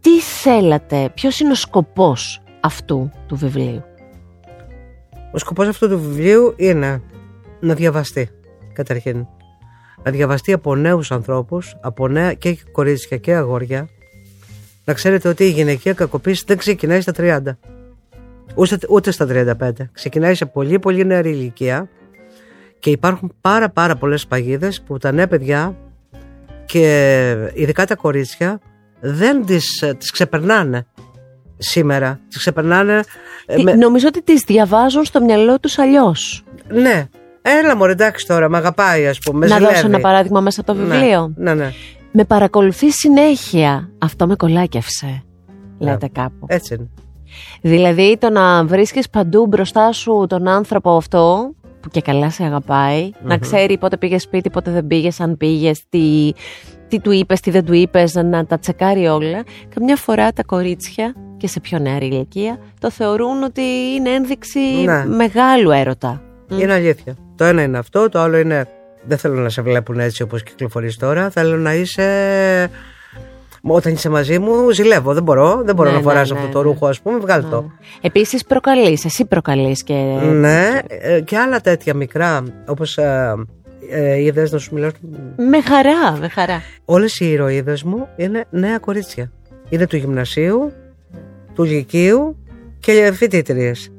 [0.00, 3.82] Τι θέλατε, ποιος είναι ο σκοπός αυτού του βιβλίου;
[5.34, 7.02] Ο σκοπός αυτού του βιβλίου είναι
[7.60, 8.28] να διαβαστεί
[8.72, 9.26] καταρχήν.
[10.02, 13.88] Να διαβαστεί από νέους ανθρώπους, από νέα και κορίτσια και αγόρια.
[14.84, 17.40] Να ξέρετε ότι η γυναικεία κακοποίηση δεν ξεκινάει στα 30.
[18.54, 19.26] Ούτε, ούτε στα
[19.60, 19.70] 35.
[19.92, 21.88] Ξεκινάει σε πολύ πολύ νεαρή ηλικία
[22.78, 25.76] και υπάρχουν πάρα πάρα πολλές παγίδες που τα νέα παιδιά
[26.64, 28.60] και ειδικά τα κορίτσια
[29.00, 30.86] δεν τις, τις ξεπερνάνε
[31.58, 32.20] σήμερα.
[32.28, 33.00] Τις ξεπερνάνε
[33.46, 33.74] ε, με...
[33.74, 36.44] Νομίζω ότι τις διαβάζουν στο μυαλό τους αλλιώς.
[36.68, 37.08] Ναι.
[37.42, 39.46] Έλα μου εντάξει τώρα, με αγαπάει ας πούμε.
[39.46, 41.32] Να δώσω ένα παράδειγμα μέσα από το ναι, βιβλίο.
[41.36, 41.72] Ναι, ναι.
[42.12, 43.90] Με παρακολουθεί συνέχεια.
[43.98, 45.22] Αυτό με κολάκευσε.
[45.78, 46.46] Λέτε κάπου.
[46.46, 46.88] Έτσι είναι.
[47.62, 53.12] Δηλαδή το να βρίσκεις παντού μπροστά σου τον άνθρωπο αυτό που και καλά σε αγαπαει
[53.22, 56.32] να ξέρει πότε πήγες σπίτι, πότε δεν πήγες, αν πήγες, τι,
[56.88, 59.44] τι του είπες, τι δεν του είπες, να τα τσεκάρει όλα.
[59.74, 61.14] Καμιά φορά τα κορίτσια
[61.44, 63.62] και σε πιο νεαρή ηλικία το θεωρούν ότι
[63.96, 65.06] είναι ένδειξη Ναι.
[65.06, 66.22] μεγάλου έρωτα.
[66.48, 67.16] Είναι αλήθεια.
[67.36, 68.66] Το ένα είναι αυτό, το άλλο είναι
[69.06, 71.30] δεν θέλω να σε βλέπουν έτσι όπως κυκλοφορείς τώρα.
[71.30, 72.70] Θέλω να είσαι...
[73.62, 75.12] Όταν είσαι μαζί μου, ζηλεύω.
[75.14, 75.62] Δεν μπορώ.
[75.64, 76.64] Δεν μπορώ Ναι, να ναι, φοράς ναι, αυτό το ναι.
[76.64, 77.18] ρούχο, ας πούμε.
[77.18, 77.70] Βγάλ' το.
[78.00, 79.94] Επίσης προκαλείς, εσύ προκαλείς και...
[80.22, 83.34] Ναι, ε, και άλλα τέτοια μικρά, όπως ε,
[83.90, 84.90] ε, είδες να σου μιλάω.
[85.36, 86.62] Με χαρά, με χαρά.
[86.84, 89.30] Όλες οι ηρωίδες μου είναι νέα κορίτσια.
[89.68, 90.72] Είναι του γυμνασίου,
[91.54, 92.36] του λυκείου
[92.80, 93.92] και φοιτήτριες.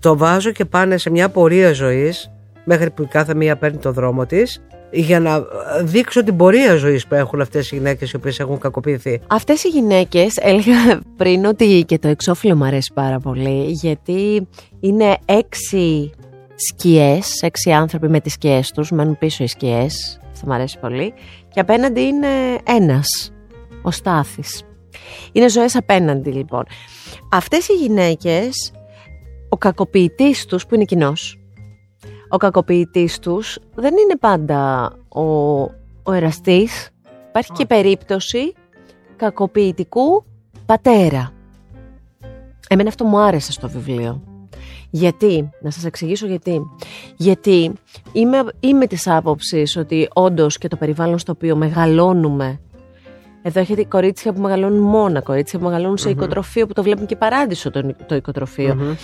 [0.00, 2.30] Το βάζω και πάνε σε μια πορεία ζωής
[2.64, 5.44] μέχρι που η κάθε μία παίρνει το δρόμο της για να
[5.82, 9.20] δείξω την πορεία ζωής που έχουν αυτές οι γυναίκες οι οποίες έχουν κακοποιηθεί.
[9.26, 14.48] Αυτές οι γυναίκες, έλεγα πριν ότι και το εξώφυλλο μου αρέσει πάρα πολύ, γιατί
[14.80, 16.10] είναι έξι
[16.54, 21.12] σκιές, έξι άνθρωποι με τις σκιές τους, μένουν πίσω οι σκιές, αυτό μου αρέσει πολύ,
[21.48, 22.28] και απέναντι είναι
[22.64, 23.32] ένας,
[23.82, 24.62] ο Στάθης.
[25.32, 26.64] Είναι ζωές απέναντι λοιπόν.
[27.30, 28.72] Αυτές οι γυναίκες,
[29.48, 31.36] ο κακοποιητής τους που είναι κοινός.
[32.28, 35.22] ο κακοποιητής τους δεν είναι πάντα ο,
[36.02, 36.90] ο εραστής,
[37.28, 38.52] υπάρχει και περίπτωση
[39.16, 40.24] κακοποιητικού
[40.66, 41.32] πατέρα.
[42.68, 44.22] Εμένα αυτό μου άρεσε στο βιβλίο.
[44.90, 46.60] Γιατί, να σας εξηγήσω γιατί.
[47.16, 47.72] Γιατί
[48.12, 52.60] είμαι, είμαι της άποψης ότι όντως και το περιβάλλον στο οποίο μεγαλώνουμε
[53.42, 57.16] εδώ έχετε κορίτσια που μεγαλώνουν μόνα, κορίτσια που μεγαλώνουν σε οικοτροφείο που το βλέπουν και
[57.16, 58.96] παράδεισο το, το οικοτροφείο.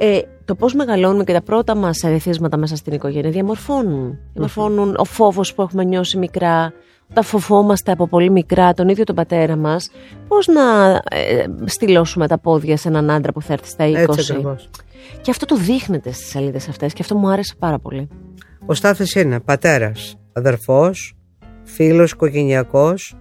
[0.00, 4.18] Ε, το πώς μεγαλώνουμε και τα πρώτα μας ερεθίσματα μέσα στην οικογένεια διαμορφώνουν.
[4.32, 6.72] Διαμορφώνουν ο φόβος που έχουμε νιώσει μικρά,
[7.10, 9.90] όταν φοβόμαστε από πολύ μικρά τον ίδιο τον πατέρα μας,
[10.28, 13.94] πώς να ε, στυλώσουμε τα πόδια σε έναν άντρα που θα έρθει στα 20.
[13.94, 14.70] Έτσι ακριβώς.
[15.20, 18.08] Και αυτό το δείχνετε στις σελίδες αυτές και αυτό μου άρεσε πάρα πολύ.
[18.66, 21.16] Ο Στάθης είναι πατέρας, αδερφός,
[21.64, 23.16] φίλος οικογενειακός,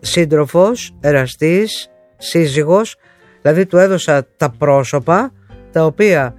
[0.00, 2.96] σύντροφος, εραστής, σύζυγος.
[3.42, 5.32] Δηλαδή του έδωσα τα πρόσωπα
[5.72, 6.34] τα οποία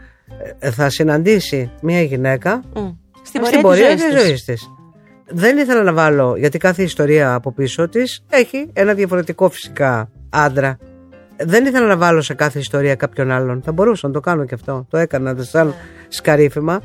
[0.59, 2.89] ε, θα συναντήσει μια γυναίκα Μμ.
[3.23, 4.71] Στην στην πορεία, πορεία της της ζωής ζωής της.
[5.29, 10.77] Δεν ήθελα να βάλω, γιατί κάθε ιστορία από πίσω της έχει ένα διαφορετικό φυσικά άντρα.
[11.37, 13.61] Δεν ήθελα να βάλω σε κάθε ιστορία κάποιον άλλον.
[13.61, 14.85] Θα μπορούσα να το κάνω και αυτό.
[14.89, 15.73] Το έκανα σαν
[16.07, 16.81] σκαρίφημα.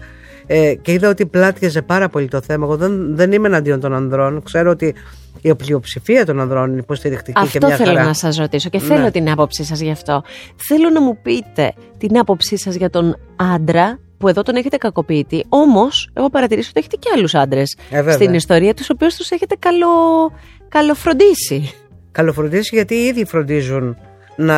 [0.54, 2.64] Ε, και είδα ότι πλάτιαζε πάρα πολύ το θέμα.
[2.64, 4.42] Εγώ δεν, δεν είμαι εναντίον των ανδρών.
[4.42, 4.94] Ξέρω ότι
[5.40, 8.04] η πλειοψηφία των ανδρών είναι υποστηρικτική και Αυτό μια θέλω χαρά.
[8.04, 8.84] να σας ρωτήσω και Ναι.
[8.84, 10.22] θέλω την άποψή σας γι' αυτό.
[10.68, 13.16] Θέλω να μου πείτε την άποψή σας για τον
[13.54, 15.44] άντρα που εδώ τον έχετε κακοποιητή.
[15.48, 18.12] Όμως, εγώ παρατηρήσω ότι έχετε και άλλους άντρες Ε, βέβαια.
[18.12, 19.86] στην ιστορία τους, οποίους τους έχετε καλο...
[20.68, 21.70] καλοφροντίσει.
[22.12, 23.96] Καλοφροντίσει γιατί οι ίδιοι φροντίζουν
[24.36, 24.56] να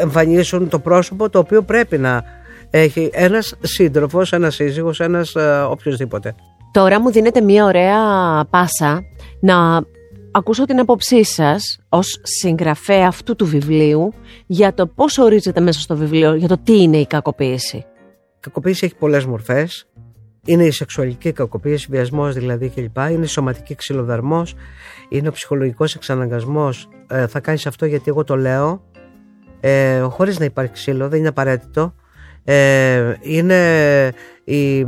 [0.00, 2.22] εμφανίσουν το πρόσωπο το οποίο πρέπει να
[2.70, 5.34] έχει ένας σύντροφος, ένας σύζυγος, ένας
[5.68, 6.34] οποιοδήποτε.
[6.72, 7.98] Τώρα μου δίνεται μια ωραία
[8.50, 9.02] πάσα
[9.40, 9.82] να
[10.32, 14.12] ακούσω την άποψή σας ως συγγραφέα αυτού του βιβλίου
[14.46, 17.76] για το πώς ορίζεται μέσα στο βιβλίο, για το τι είναι η κακοποίηση.
[17.76, 19.84] Η κακοποίηση έχει πολλές μορφές.
[20.44, 22.96] Είναι η σεξουαλική κακοποίηση, βιασμός δηλαδή κλπ.
[22.96, 24.54] Είναι η σωματική ξυλοδαρμός.
[25.08, 26.88] Είναι ο ψυχολογικός εξαναγκασμός.
[27.06, 28.82] Ε, θα κάνεις αυτό γιατί εγώ το λέω.
[29.60, 31.94] Ε, Χωρίς να υπάρχει ξύλο, δεν είναι απαραίτητο.
[32.44, 33.58] Ε, είναι
[34.44, 34.86] η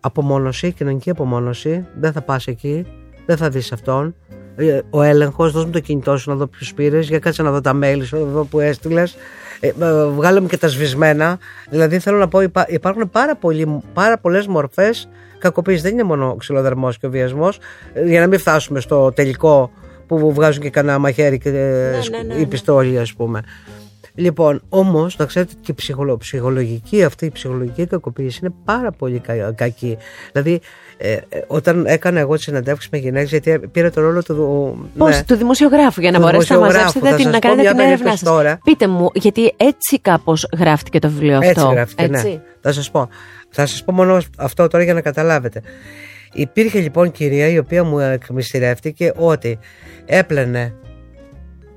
[0.00, 1.86] απομόνωση, η κοινωνική απομόνωση.
[2.00, 2.86] Δεν θα πας εκεί,
[3.26, 4.14] δεν θα δεις αυτόν.
[4.56, 7.50] Ε, ο έλεγχος, δώσ' μου το κινητό σου να δω ποιους πήρες, για κάτσε να
[7.50, 9.16] δω τα mail σου, να δω που έστειλες.
[9.60, 9.72] Ε,
[10.14, 11.38] βγάλε μου και τα σβησμένα.
[11.70, 15.82] Δηλαδή θέλω να πω, υπάρχουν πάρα, πολλοί, πάρα πολλές μορφές κακοποίησης.
[15.82, 17.58] Δεν είναι μόνο ο ξυλοδερμός και ο βιασμός.
[17.92, 19.70] Ε, για να μην φτάσουμε στο τελικό
[20.06, 23.40] που βγάζουν και κανένα μαχαίρι και ναι, ναι, ναι, η πιστόλη, ας πούμε.
[24.20, 29.22] Λοιπόν, όμως, να ξέρετε και η ψυχολογική αυτή η ψυχολογική κακοποίηση είναι πάρα πολύ
[29.54, 29.96] κακή.
[30.32, 30.60] Δηλαδή,
[30.96, 34.90] ε, ε, όταν έκανα εγώ τις συναντεύξει με γυναίκες, γιατί πήρα το ρόλο του.
[34.96, 38.58] Πώς, ναι, του δημοσιογράφου, για να μπορέσετε να μαζέψετε την, να κάνετε την έρευνά σας.
[38.64, 41.48] Πείτε μου, γιατί έτσι κάπως γράφτηκε το βιβλίο αυτό.
[41.48, 42.18] Έτσι γράφτηκε, ναι.
[42.18, 42.40] έτσι; ναι.
[42.60, 43.08] Θα σας πω.
[43.50, 45.62] Θα σας πω μόνο αυτό τώρα για να καταλάβετε.
[46.32, 49.58] Υπήρχε λοιπόν κυρία η οποία μου εκμυστηρεύτηκε ότι
[50.06, 50.74] έπλαινε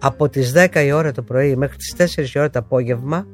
[0.05, 3.27] από τις 10 η ώρα το πρωί μέχρι τις 4 η ώρα το απόγευμα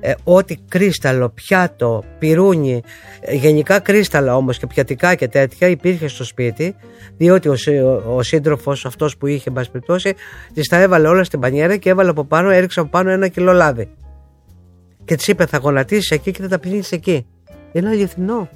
[0.00, 2.82] ε, ό,τι κρίσταλο, πιάτο, πυρούνι,
[3.20, 6.76] ε, γενικά κρίσταλα όμως και πιατικά και τέτοια υπήρχε στο σπίτι
[7.16, 7.54] διότι ο,
[8.06, 10.14] ο, ο σύντροφος αυτός που είχε μπας περιπτώσει
[10.54, 13.52] της τα έβαλε όλα στην πανιέρα και έβαλε από πάνω, έριξε από πάνω ένα κιλό
[13.52, 13.88] λάδι.
[15.04, 17.26] Και της είπε θα γονατίσεις εκεί και θα τα πίνεις εκεί
[17.72, 18.48] είναι αληθινό.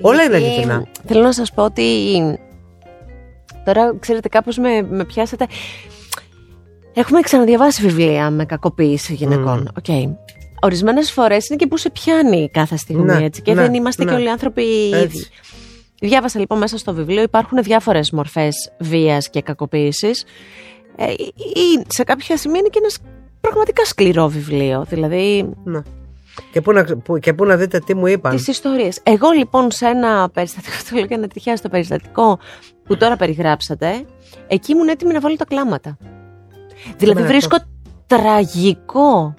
[0.00, 0.86] Όλα είναι αληθινά.
[1.06, 1.82] θέλω να σας πω ότι
[3.64, 5.46] τώρα ξέρετε κάπως με, με πιάσατε
[7.00, 9.72] Έχουμε ξαναδιαβάσει βιβλία με κακοποίηση γυναικών.
[9.74, 9.80] Mm.
[9.82, 10.14] Okay.
[10.60, 14.04] Ορισμένες φορές είναι και που σε πιάνει κάθε στιγμή ναι, έτσι, και ναι, δεν είμαστε
[14.04, 14.10] ναι.
[14.10, 14.62] και όλοι άνθρωποι
[15.02, 15.26] ίδιοι.
[16.00, 20.24] Διάβασα λοιπόν μέσα στο βιβλίο υπάρχουν διάφορες μορφές βίας και κακοποίησης.
[20.96, 22.98] Ε, ή σε κάποια σημεία είναι και ένας
[23.40, 24.86] πραγματικά σκληρό βιβλίο.
[24.88, 25.54] Δηλαδή.
[25.64, 25.80] Ναι.
[26.52, 28.36] Και πού, να, που, και πού να δείτε τι μου είπαν.
[28.36, 29.00] Τις ιστορίες.
[29.02, 32.38] Εγώ λοιπόν σε ένα περιστατικό, το λέω για να τυχαία στο περιστατικό
[32.84, 34.04] που τώρα περιγράψατε,
[34.46, 35.98] εκεί ήμουν έτοιμη να βάλω τα κλάματα.
[36.96, 37.56] Δηλαδή βρίσκω
[38.06, 39.34] τραγικό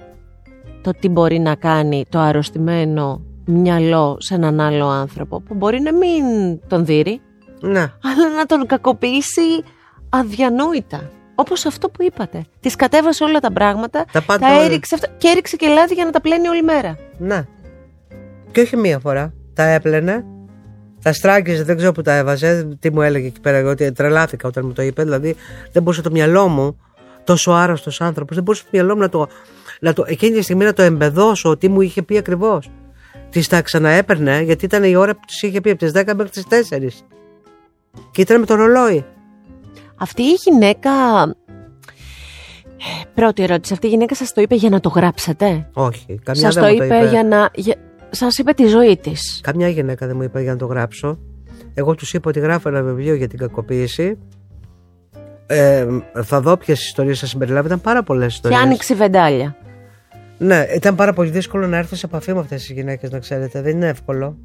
[0.81, 5.93] το τι μπορεί να κάνει το αρρωστημένο μυαλό σε έναν άλλο άνθρωπο που μπορεί να
[5.93, 6.23] μην
[6.67, 7.21] τον δει,
[7.61, 7.79] ναι.
[7.79, 9.63] αλλά να τον κακοποιήσει
[10.09, 11.09] αδιανόητα.
[11.35, 12.45] Όπως αυτό που είπατε.
[12.59, 16.11] Της κατέβασε όλα τα πράγματα, τα, τα έριξε αυτά, και έριξε και λάδι για να
[16.11, 16.97] τα πλένει όλη μέρα.
[17.17, 17.45] Ναι.
[18.51, 19.33] Και όχι μία φορά.
[19.53, 20.25] Τα έπλαινε,
[21.03, 22.77] τα στράγγιζε, δεν ξέρω που τα έβαζε.
[22.79, 25.03] Τι μου έλεγε εκεί πέρα, ότι τρελάθηκα όταν μου το είπε.
[25.03, 25.35] Δηλαδή
[25.71, 26.77] δεν μπορούσε το μυαλό μου
[27.23, 28.35] τόσο άρρωστος άνθρωπος.
[28.35, 29.27] Δεν μπορούσε το μυαλό μου να το,
[29.79, 32.69] να το, εκείνη τη στιγμή να το εμπεδώσω τι μου είχε πει ακριβώς.
[33.29, 36.29] Της τα ξαναέπαιρνε γιατί ήταν η ώρα που της είχε πει από τις 10 μέχρι
[36.29, 36.87] τις 4.
[38.11, 39.05] Και ήταν με το ρολόι.
[39.95, 40.91] Αυτή η γυναίκα.
[43.13, 43.73] Πρώτη ερώτηση.
[43.73, 46.19] Αυτή η γυναίκα σας το είπε για να το γράψετε; Όχι.
[46.23, 47.49] Καμιά δεν το, είπε, είπε για να.
[47.53, 47.75] Για...
[48.09, 49.39] Σας είπε τη ζωή της.
[49.43, 51.19] Καμιά γυναίκα δεν μου είπε για να το γράψω.
[51.73, 54.17] Εγώ τους είπα ότι γράφω ένα βιβλίο για την κακοποίηση
[55.51, 55.87] ε,
[56.23, 57.67] θα δω ποιες ιστορίες θα συμπεριλάβει.
[57.67, 58.59] Ήταν πάρα πολλές ιστορίες.
[58.59, 59.55] Και άνοιξε βεντάλια.
[60.37, 63.61] Ναι, ήταν πάρα πολύ δύσκολο να έρθω σε επαφή με αυτές τις γυναίκες, να ξέρετε.
[63.61, 64.37] Δεν είναι εύκολο.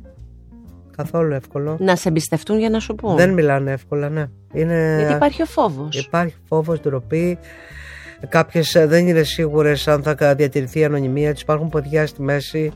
[0.96, 1.76] Καθόλου εύκολο.
[1.80, 3.16] Να σε εμπιστευτούν για να σου πούν.
[3.16, 4.26] Δεν μιλάνε εύκολα, ναι.
[4.52, 4.96] Είναι...
[4.98, 6.06] Γιατί υπάρχει ο φόβος.
[6.06, 7.38] Υπάρχει φόβος, ντροπή.
[8.28, 11.42] Κάποιες δεν είναι σίγουρες αν θα διατηρηθεί η ανωνυμία τους.
[11.42, 12.72] Υπάρχουν ποδιά στη μέση.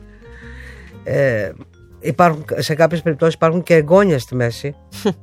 [1.03, 1.51] Ε,
[1.99, 4.75] υπάρχουν, σε κάποιες περιπτώσεις υπάρχουν και εγγόνια στη μέση.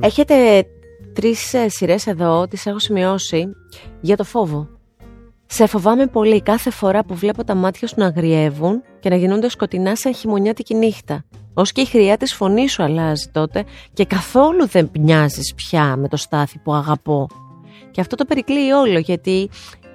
[0.00, 0.34] Έχετε
[1.20, 3.48] τρεις ε, σειρές εδώ, τις έχω σημειώσει,
[4.00, 4.68] για το φόβο.
[5.46, 9.48] Σε φοβάμαι πολύ κάθε φορά που βλέπω τα μάτια σου να αγριεύουν και να γινόνται
[9.48, 11.24] σκοτεινά σαν χειμωνιάτικη νύχτα.
[11.54, 16.08] Ω και η χρειά της φωνής σου αλλάζει τότε και καθόλου δεν μοιάζει πια με
[16.08, 17.26] το στάθι που αγαπώ.
[17.90, 19.50] Και αυτό το περικλείει όλο γιατί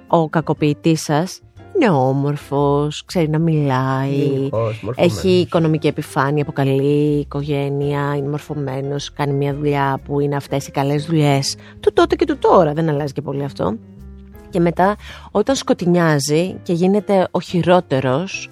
[0.06, 1.40] ο κακοποιητής σας
[1.74, 4.48] είναι όμορφος, ξέρει να μιλάει,
[4.94, 11.04] έχει οικονομική επιφάνεια, αποκαλεί οικογένεια, είναι μορφωμένος, κάνει μια δουλειά που είναι αυτές οι καλές
[11.04, 13.76] δουλειές του τότε και του τώρα, δεν αλλάζει και πολύ αυτό.
[14.50, 14.96] Και μετά
[15.30, 18.48] όταν σκοτεινιάζει και γίνεται ο χειρότερος,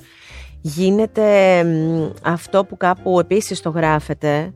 [0.61, 1.64] γίνεται
[2.22, 4.52] αυτό που κάπου επίσης το γράφεται,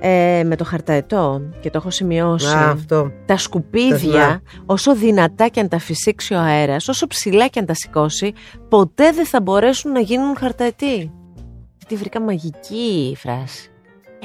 [0.00, 2.54] ε, με το χαρταετό και το έχω σημειώσει.
[2.56, 3.12] αυτό.
[3.26, 7.74] Τα σκουπίδια, όσο δυνατά και αν τα φυσήξει ο αέρας, όσο ψηλά και αν τα
[7.74, 8.32] σηκώσει,
[8.68, 11.12] ποτέ δεν θα μπορέσουν να γίνουν χαρταετοί.
[11.88, 13.70] Τι βρήκα μαγική φράση.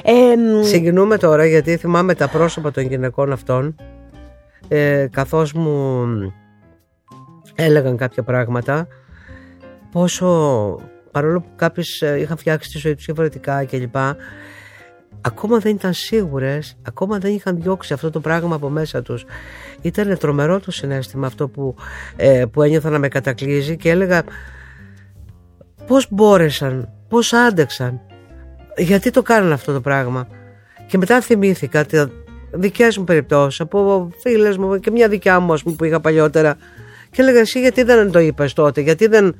[0.02, 3.74] Ε, Συγκινούμε τώρα γιατί θυμάμαι τα πρόσωπα των γυναικών αυτών
[4.68, 6.04] ε, καθώς μου
[7.54, 8.86] έλεγαν κάποια πράγματα
[9.90, 10.26] πόσο
[11.10, 13.96] παρόλο που κάποιες ε, είχαν φτιάξει τη ζωή τους διαφορετικά κλπ
[15.26, 19.24] ακόμα δεν ήταν σίγουρες ακόμα δεν είχαν διώξει αυτό το πράγμα από μέσα τους.
[19.80, 21.74] Ήταν τρομερό το συνέστημα αυτό που,
[22.16, 24.22] ε, που ένιωθα να με κατακλείζει και έλεγα
[25.86, 28.00] πώς μπόρεσαν πώς άντεξαν
[28.76, 30.28] γιατί το κάνουν αυτό το πράγμα.
[30.86, 32.04] Και μετά θυμήθηκα τι
[32.50, 36.56] δικές μου περιπτώσεις από φίλες μου και μια δικιά μου πούμε, που είχα παλιότερα.
[37.10, 39.34] Και έλεγα εσύ γιατί δεν το είπες τότε γιατί δεν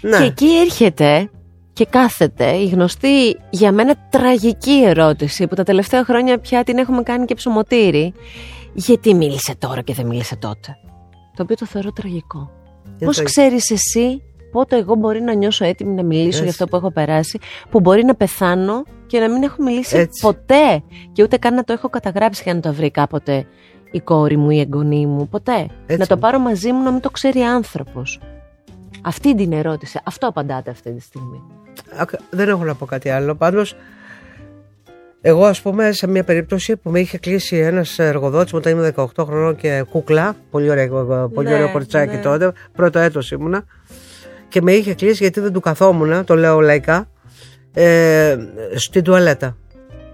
[0.00, 0.16] ναι.
[0.16, 1.30] Και εκεί έρχεται
[1.72, 7.02] και κάθεται η γνωστή για μένα τραγική ερώτηση που τα τελευταία χρόνια πια την έχουμε
[7.02, 8.14] κάνει και ψωμοτήρι.
[8.74, 10.76] Γιατί μίλησε τώρα και δεν μίλησε τότε;
[11.36, 12.50] Το οποίο το θεωρώ τραγικό.
[13.04, 16.40] Πώς ξέρει ξέρεις εσύ πότε εγώ μπορεί να νιώσω έτοιμη να μιλήσω Έτσι.
[16.42, 17.38] για αυτό που έχω περάσει,
[17.70, 20.82] που μπορεί να πεθάνω και να μην έχω μιλήσει ποτέ;
[21.12, 23.46] Και ούτε καν να το έχω καταγράψει για να το βρει κάποτε
[23.90, 25.28] η κόρη μου ή η εγγονή μου.
[25.28, 25.68] Ποτέ.
[25.98, 28.20] Να το πάρω μαζί μου να μην το ξέρει άνθρωπος.
[29.02, 30.00] Αυτή την ερώτηση.
[30.04, 31.42] Αυτό απαντάτε αυτή τη στιγμή.
[32.30, 33.34] Δεν έχω να πω κάτι άλλο.
[33.34, 33.76] Πάντως,
[35.20, 39.04] εγώ ας πούμε σε μια περίπτωση που με είχε κλείσει ένας εργοδότης όταν ήμουν 18
[39.24, 42.22] χρονών και κούκλα, πολύ ωραίο, πολύ ναι, ωραίο κοριτσάκι ναι.
[42.22, 43.64] τότε, πρώτο έτος ήμουνα
[44.52, 47.08] και με είχε κλείσει γιατί δεν του καθόμουν, το λέω λαϊκά,
[47.72, 48.36] ε,
[48.74, 49.56] στην τουαλέτα.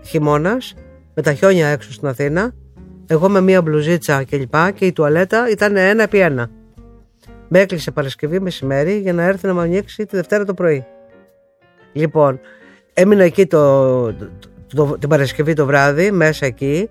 [0.05, 0.75] Χειμώνας,
[1.15, 2.53] με τα χιόνια έξω στην Αθήνα,
[3.07, 4.55] εγώ με μία μπλουζίτσα κλπ.
[4.55, 6.51] Και, και η τουαλέτα ήταν ένα επί ένα.
[7.49, 10.87] Με έκλεισε Παρασκευή μεσημέρι για να έρθει να μου ανοίξει τη Δευτέρα το πρωί.
[11.93, 12.41] Λοιπόν,
[12.95, 14.13] έμεινα εκεί το,
[14.75, 16.91] το, την Παρασκευή το βράδυ, μέσα εκεί.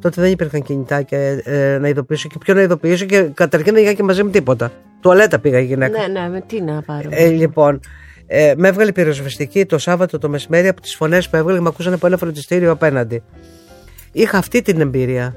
[0.00, 3.82] Τότε δεν υπήρχαν κινητά και ε, να ειδοποιήσω και ποιο να ειδοποιήσω και καταρχήν δεν
[3.82, 4.72] είχα και μαζί μου τίποτα.
[5.00, 5.98] Τουαλέτα πήγα η γυναίκα.
[5.98, 7.08] Ναι, ναι, με τι να πάρω.
[7.12, 7.80] Ε, λοιπόν,
[8.26, 11.68] ε, με έβγαλε πυροσβεστική το Σάββατο το μεσημέρι από τις φωνές που έβγαλε και με
[11.68, 13.22] ακούσαν από ένα φροντιστήριο απέναντι.
[14.12, 15.36] Είχα αυτή την εμπειρία.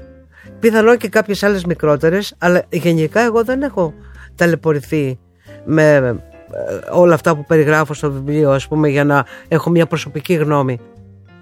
[0.60, 3.94] Πιθανόν και κάποιες άλλες μικρότερες, αλλά γενικά εγώ δεν έχω
[4.38, 5.18] ταλαιπωρηθεί
[5.64, 10.34] με ε, όλα αυτά που περιγράφω στο βιβλίο, ας πούμε, για να έχω μια προσωπική
[10.34, 10.80] γνώμη.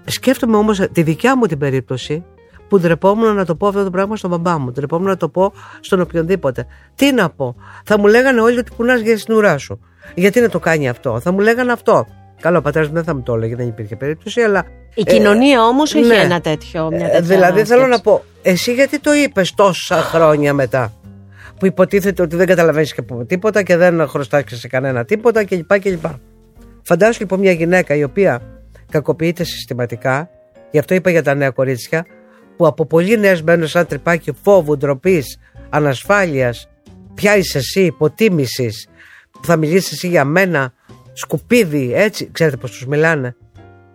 [0.05, 2.23] Σκέφτομαι όμως τη δικιά μου την περίπτωση
[2.67, 5.53] που ντρεπόμουν να το πω αυτό το πράγμα στον μπαμπά μου, ντρεπόμουν να το πω
[5.79, 6.65] στον οποιονδήποτε.
[6.95, 9.79] Τι να πω, θα μου λέγανε όλοι ότι κουνάς για την ουρά σου.
[10.15, 12.07] Γιατί να το κάνει αυτό, θα μου λέγανε αυτό.
[12.41, 14.65] Καλό, ο πατέρας μου δεν θα μου το έλεγε, δεν υπήρχε περίπτωση, αλλά.
[14.93, 16.15] Η ε, κοινωνία όμως έχει ναι.
[16.15, 16.89] ένα τέτοιο.
[16.89, 20.93] Μια τέτοια δηλαδή θέλω να πω, εσύ γιατί το είπες τόσα χρόνια μετά;
[21.59, 25.79] Που υποτίθεται ότι δεν καταλαβαίνεις και τίποτα και δεν χρωστάει σε κανένα τίποτα κλπ.
[25.79, 26.05] κλπ.
[26.81, 28.41] Φαντάσου λοιπόν μια γυναίκα η οποία
[28.91, 30.29] κακοποιείται συστηματικά,
[30.71, 32.05] γι' αυτό είπα για τα νέα κορίτσια,
[32.57, 35.39] που από πολύ νέες μπαίνουν σαν τρυπάκι φόβου, ντροπής,
[35.69, 36.69] ανασφάλειας.
[37.13, 38.87] Ποια είσαι εσύ, υποτίμησης,
[39.31, 40.73] που θα μιλήσεις εσύ για μένα,
[41.13, 42.29] σκουπίδι, έτσι.
[42.31, 43.35] Ξέρετε πώς τους μιλάνε.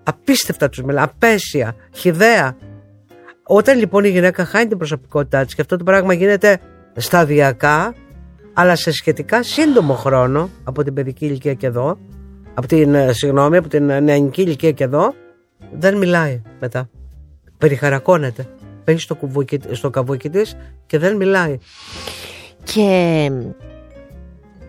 [0.02, 2.56] Απίστευτα τους μιλάνε, απέσια, χιδέα.
[3.42, 6.60] Όταν λοιπόν η γυναίκα χάνει την προσωπικότητά της και αυτό το πράγμα γίνεται
[6.96, 7.94] σταδιακά
[8.52, 11.98] αλλά σε σχετικά σύντομο χρόνο από την παιδική ηλικία και εδώ
[12.54, 15.14] από την, ε, συγγνώμη, από την νεανική ηλικία και εδώ
[15.72, 16.88] δεν μιλάει μετά.
[17.58, 18.48] Περιχαρακώνεται.
[18.84, 21.58] Παίρνει στο, κουβούκι, στο καβούκι της και δεν μιλάει.
[22.64, 23.30] Και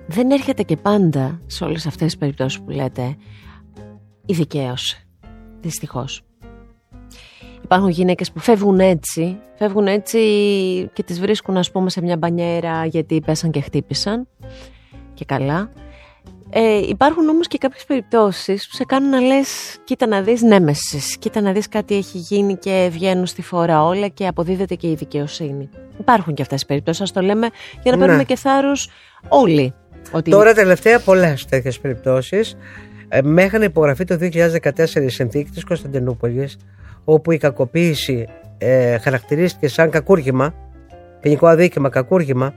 [0.07, 3.15] δεν έρχεται και πάντα σε όλες αυτές τις περιπτώσεις που λέτε
[4.25, 5.07] η δικαίωση
[5.62, 6.23] δυστυχώς
[7.63, 10.19] Υπάρχουν γυναίκες που φεύγουν έτσι, φεύγουν έτσι
[10.93, 14.28] και τις βρίσκουν ας πούμε σε μια μπανιέρα γιατί πέσαν και χτύπησαν
[15.13, 15.71] και καλά.
[16.56, 21.17] Ε, υπάρχουν όμως και κάποιες περιπτώσεις που σε κάνουν να λες κοίτα να δεις νέμεσης,
[21.17, 24.95] κοίτα να δεις κάτι έχει γίνει και βγαίνουν στη φορά όλα και αποδίδεται και η
[24.95, 25.69] δικαιοσύνη.
[25.99, 27.47] Υπάρχουν και αυτές οι περιπτώσεις, ας το λέμε
[27.82, 28.04] για να ναι.
[28.04, 28.89] παίρνουμε και θάρρος
[29.28, 29.73] όλοι.
[30.12, 30.32] Ότι...
[30.32, 32.58] Τώρα τελευταία πολλές τέτοιες περιπτώσεις.
[33.08, 36.58] Ε, μέχρι να υπογραφεί το 2014 η συνθήκη της Κωνσταντινούπολης
[37.04, 40.54] όπου η κακοποίηση ε, χαρακτηρίστηκε σαν κακούργημα,
[41.20, 42.54] ποινικό αδίκημα, κακούργημα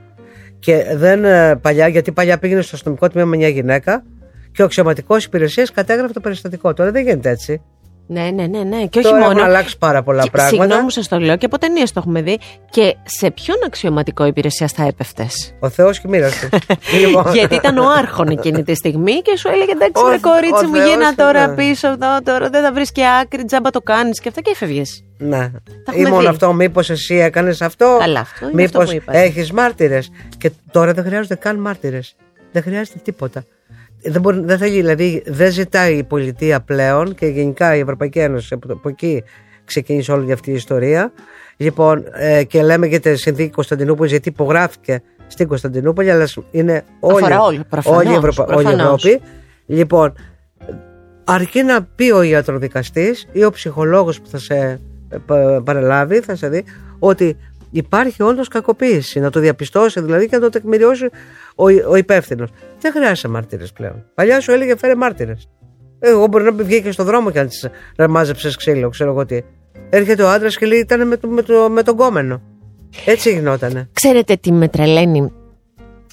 [0.59, 4.03] και δεν ε, παλιά, γιατί παλιά πήγαινε στο αστυνομικό τμήμα μια γυναίκα
[4.51, 6.73] και ο αξιωματικός υπηρεσίας κατέγραφε το περιστατικό.
[6.73, 7.61] Τώρα δεν γίνεται έτσι.
[8.07, 8.85] Ναι, ναι, ναι, ναι.
[8.85, 9.31] Και όχι Τώρα μόνο.
[9.31, 10.63] Έχουν αλλάξει πάρα πολλά και, πράγματα.
[10.63, 12.39] Συγγνώμη, σας το λέω και από ταινίες το έχουμε δει.
[12.69, 16.57] Και σε ποιον αξιωματικό υπηρεσία θα έπεφτες; Ο Θεός και μοίρα του.
[17.01, 17.33] Λοιπόν.
[17.33, 21.15] Γιατί ήταν ο Άρχον εκείνη τη στιγμή και σου έλεγε εντάξει, ρε κορίτσι μου, γίνα
[21.15, 21.55] τώρα ναι.
[21.55, 21.87] πίσω.
[21.87, 25.03] Εδώ, τώρα δεν θα βρεις και άκρη, τζάμπα το κάνεις και αυτά και έφευγες.
[25.17, 25.51] Ναι.
[25.93, 27.97] Ή μόνο αυτό, μήπως εσύ έκανες αυτό.
[27.99, 28.49] Καλά, αυτό.
[28.53, 30.09] Μήπως έχεις μάρτυρες.
[30.37, 32.15] Και τώρα δεν χρειάζονται καν μάρτυρες.
[32.51, 33.43] Δεν χρειάζεται τίποτα
[34.01, 38.53] δεν, μπορεί, δεν θέλει, δηλαδή δεν ζητάει η πολιτεία πλέον και γενικά η Ευρωπαϊκή Ένωση
[38.53, 39.23] από εκεί
[39.65, 41.11] ξεκίνησε όλη αυτή η ιστορία.
[41.57, 47.33] Λοιπόν ε, και λέμε για τη συνθήκη Κωνσταντινούπολη γιατί υπογράφηκε στην Κωνσταντινούπολη αλλά είναι όλη,
[47.33, 48.55] όλη, προφανώς, όλη, η Ευρωπα...
[48.55, 49.21] όλη η Ευρώπη.
[49.65, 50.13] Λοιπόν
[51.23, 54.79] αρκεί να πει ο ιατροδικαστής ή ο ψυχολόγος που θα σε
[55.09, 55.17] ε,
[55.63, 56.63] παραλάβει θα σε δει
[56.99, 57.37] ότι
[57.77, 59.19] υπάρχει όντως κακοποίηση.
[59.19, 61.09] Να το διαπιστώσει δηλαδή και να το τεκμηριώσει
[61.55, 62.49] ο, ο υπεύθυνος.
[62.79, 64.05] Δεν χρειάζεται μάρτυρες πλέον.
[64.13, 65.49] Παλιά σου έλεγε φέρε μάρτυρες.
[65.99, 67.69] Εγώ μπορεί να βγήκε στον δρόμο και να τις
[68.09, 69.41] μάζεψε ξύλο, ξέρω εγώ τι.
[69.89, 72.41] Έρχεται ο άντρας και λέει ήταν με, το, με, το, με τον κόμενο.
[73.05, 73.89] Έτσι γινότανε.
[73.93, 75.31] Ξέρετε τι με τρελαίνει;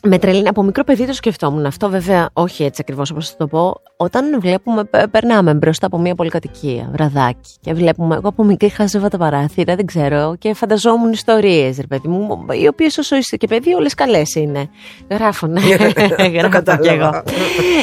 [0.04, 0.48] Με τρελαίνει.
[0.48, 3.80] Από μικρό παιδί το σκεφτόμουν αυτό, βέβαια, όχι έτσι ακριβώς όπως θα το πω.
[3.96, 8.14] Όταν βλέπουμε, περνάμε μπροστά από μια πολυκατοικία, βραδάκι, και βλέπουμε.
[8.14, 12.66] Εγώ από μικρή χάζευα τα παράθυρα, δεν ξέρω, και φανταζόμουν ιστορίες, ρε παιδί μου, οι
[12.66, 14.68] οποίες όσο είσαι και παιδί, όλες καλές είναι.
[15.10, 15.56] Γράφουν.
[16.34, 17.22] Γράφω και εγώ.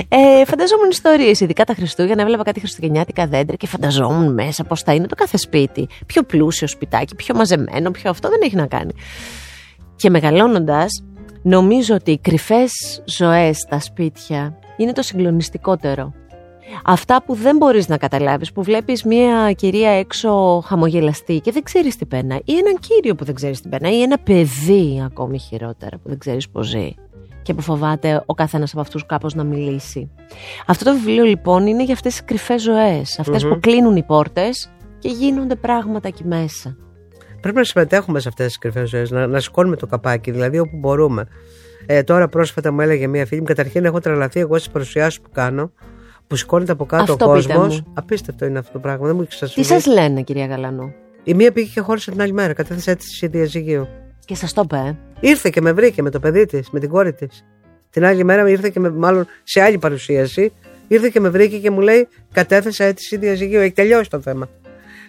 [0.08, 4.94] ε, φανταζόμουν ιστορίες, ειδικά τα Χριστούγεννα, έβλεπα κάτι χριστουγεννιάτικα δέντρα και φανταζόμουν μέσα πώς θα
[4.94, 5.88] είναι το κάθε σπίτι.
[6.06, 8.92] Πιο πλούσιο σπιτάκι, πιο μαζεμένο, πιο αυτό δεν έχει να κάνει.
[9.96, 11.04] Και μεγαλώνοντας,
[11.44, 16.14] Νομίζω ότι οι κρυφές ζωές στα σπίτια είναι το συγκλονιστικότερο.
[16.86, 21.96] Αυτά που δεν μπορείς να καταλάβεις, που βλέπεις μια κυρία έξω χαμογελαστή και δεν ξέρεις
[21.96, 25.98] τι πένα, ή έναν κύριο που δεν ξέρεις τι πένα, ή ένα παιδί ακόμη χειρότερα
[25.98, 26.94] που δεν ξέρεις πώς ζει
[27.42, 30.12] και που φοβάται ο καθένας από αυτούς κάπως να μιλήσει.
[30.68, 35.10] Αυτό το βιβλίο λοιπόν είναι για αυτές τις κρυφές ζωές, που κλείνουν οι πόρτες και
[35.10, 36.78] γίνονται πράγματα εκεί μέσα
[37.42, 40.78] πρέπει να συμμετέχουμε σε αυτές τις κρυφές ζωές, να, να σηκώνουμε το καπάκι, δηλαδή όπου
[40.78, 41.28] μπορούμε.
[41.86, 45.30] Ε, τώρα πρόσφατα μου έλεγε μία φίλη μου, καταρχήν έχω τρελαθεί εγώ στις παρουσιάσεις που
[45.32, 45.72] κάνω,
[46.28, 47.84] που σηκώνεται από κάτω αυτό ο κόσμος.
[47.94, 49.08] Απίστευτο είναι αυτό το πράγμα.
[49.08, 52.34] Δεν μου έχει Τι σας λένε, κυρία Γαλανού; Η μία πήγε και χώρισε την άλλη
[52.34, 53.88] μέρα, κατέθεσε αίτηση διαζυγίου.
[54.26, 54.98] Και σας το είπε.
[55.20, 57.46] Ήρθε και με βρήκε με το παιδί της, με την κόρη της.
[57.90, 60.52] Την άλλη μέρα ήρθε και με, μάλλον σε άλλη παρουσίαση,
[60.88, 63.60] ήρθε και με βρήκε και μου λέει κατέθεσα αίτηση διαζυγίου.
[63.60, 64.50] Έχει τελειώσει το θέμα.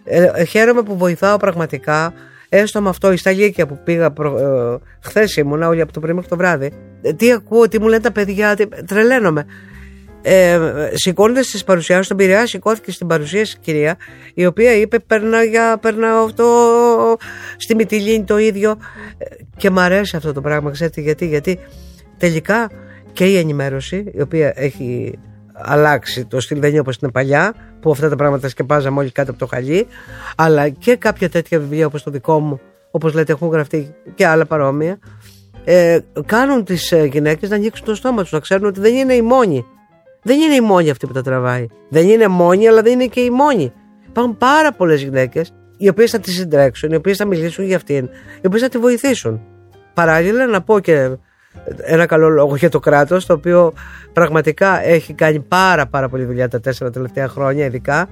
[0.05, 2.13] Ε, ε, χαίρομαι που βοηθάω πραγματικά.
[2.49, 6.15] Έστω με αυτό, η σταλίκια που πήγα προ, ε, χθες ήμουνα, όλοι από το πρωί
[6.15, 6.73] μέχρι το βράδυ.
[7.03, 9.47] Ε, τι ακούω, τι μου λένε τα παιδιά, τι, τρελαίνομαι.
[10.23, 10.59] Ε,
[10.93, 13.97] Σηκώνοντας τις παρουσιάσεις στον Πειραιά, σηκώθηκε στην παρουσίαση κυρία,
[14.35, 16.47] η οποία είπε: Περνά για, περνά αυτό
[17.57, 18.79] στη Μυτιλίνη το ίδιο.
[19.19, 19.25] Ε,
[19.57, 21.59] και μου αρέσει αυτό το πράγμα, ξέρετε γιατί, γιατί
[22.19, 22.71] τελικά
[23.13, 25.19] και η ενημέρωση, η οποία έχει
[25.53, 29.31] αλλάξει το στυλ δεν είναι όπως είναι παλιά που αυτά τα πράγματα σκεπάζαμε όλοι κάτω
[29.31, 29.87] από το χαλί
[30.37, 32.61] αλλά και κάποια τέτοια βιβλία όπως το δικό μου
[32.91, 34.99] όπως λέτε έχουν γραφτεί και άλλα παρόμοια
[35.65, 39.15] ε, κάνουν τις ε, γυναίκες να ανοίξουν το στόμα τους να ξέρουν ότι δεν είναι
[39.15, 39.67] η μόνη.
[40.23, 41.67] Δεν είναι η μόνη αυτή που τα τραβάει.
[41.89, 43.73] Δεν είναι μόνη αλλά δεν είναι και η μόνη.
[44.09, 48.09] Υπάρχουν πάρα πολλές γυναίκες οι οποίες θα τη συντρέξουν, οι οποίες θα μιλήσουν για αυτήν,
[48.41, 49.41] οι οποίες θα τη βοηθήσουν.
[49.95, 51.17] Παράλληλα, να πω και
[51.83, 53.73] ένα καλό λόγο για το κράτος το οποίο
[54.13, 58.09] πραγματικά έχει κάνει πάρα πάρα πολλή δουλειά τα τέσσερα τελευταία χρόνια ειδικά.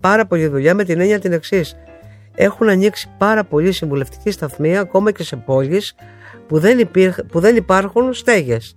[0.00, 1.76] Πάρα πολλή δουλειά με την έννοια την εξής.
[2.34, 5.94] έχουν ανοίξει πάρα πολλοί συμβουλευτικοί σταθμοί ακόμα και σε πόλεις
[6.46, 6.90] που δεν,
[7.30, 8.76] που δεν υπάρχουν στέγες.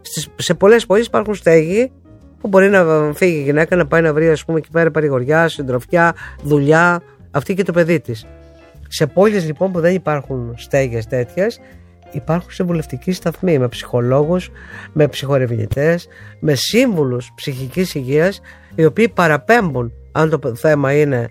[0.00, 1.92] Στις, σε πολλές πόλεις υπάρχουν στέγοι
[2.40, 5.48] που μπορεί να φύγει η γυναίκα να πάει να βρει ας πούμε εκεί πέρα παρηγοριά,
[5.48, 8.26] συντροφιά, δουλειά αυτή και το παιδί της.
[8.88, 11.60] Σε πόλεις λοιπόν που δεν υπάρχουν στέγες τέτοιες
[12.12, 14.50] υπάρχουν συμβουλευτικοί σταθμοί με ψυχολόγους,
[14.92, 16.08] με ψυχορευνητές,
[16.40, 18.40] με σύμβουλους ψυχικής υγείας
[18.74, 21.28] οι οποίοι παραπέμπουν αν το θέμα είναι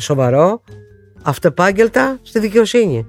[0.00, 0.60] σοβαρό
[1.22, 3.06] αυτεπάγγελτα στη δικαιοσύνη.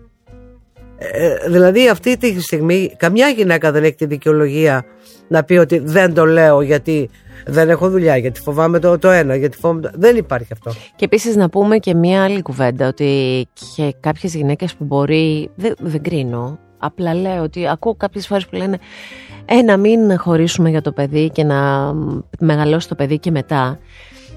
[0.98, 4.86] Ε, δηλαδή αυτή τη στιγμή καμιά γυναίκα δεν έχει τη δικαιολογία
[5.28, 7.10] να πει ότι δεν το λέω γιατί
[7.46, 9.90] δεν έχω δουλειά, γιατί φοβάμαι το, το ένα, γιατί φοβάμαι το...
[9.94, 10.72] Δεν υπάρχει αυτό.
[10.96, 13.46] Και επίσης να πούμε και μία άλλη κουβέντα, ότι
[13.76, 18.56] και κάποιες γυναίκες που μπορεί, δεν, δεν κρίνω, Απλά λέω ότι ακούω κάποιες φορές που
[18.56, 18.78] λένε
[19.46, 21.94] ε, να μην χωρίσουμε για το παιδί και να
[22.40, 23.80] μεγαλώσει το παιδί και μετά.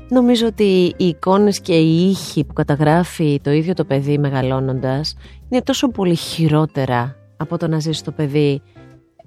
[0.09, 5.17] Νομίζω ότι οι εικόνες και οι ήχοι που καταγράφει το ίδιο το παιδί μεγαλώνοντας
[5.49, 8.63] είναι τόσο πολύ χειρότερα από το να ζήσει το παιδί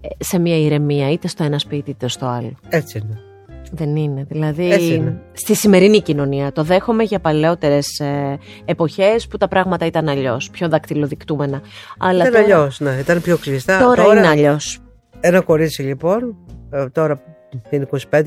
[0.01, 2.53] ε, σε μια ηρεμία είτε στο ένα σπίτι είτε στο άλλο.
[2.69, 3.32] Έτσι είναι.
[3.75, 4.25] Δεν είναι.
[4.29, 10.49] Δηλαδή, στη σημερινή κοινωνία το δέχομαι για παλαιότερες ε, εποχές που τα πράγματα ήταν αλλιώς,
[10.49, 11.61] πιο δακτυλοδεικτούμενα.
[11.97, 13.79] Αλλά ήταν αλλιώς, ναι, ήταν πιο κλειστά.
[13.79, 14.79] Τώρα, τώρα είναι αλλιώς.
[15.19, 16.35] Ένα κορίτσι λοιπόν,
[16.69, 17.21] ε, τώρα
[17.69, 18.21] είναι 25-26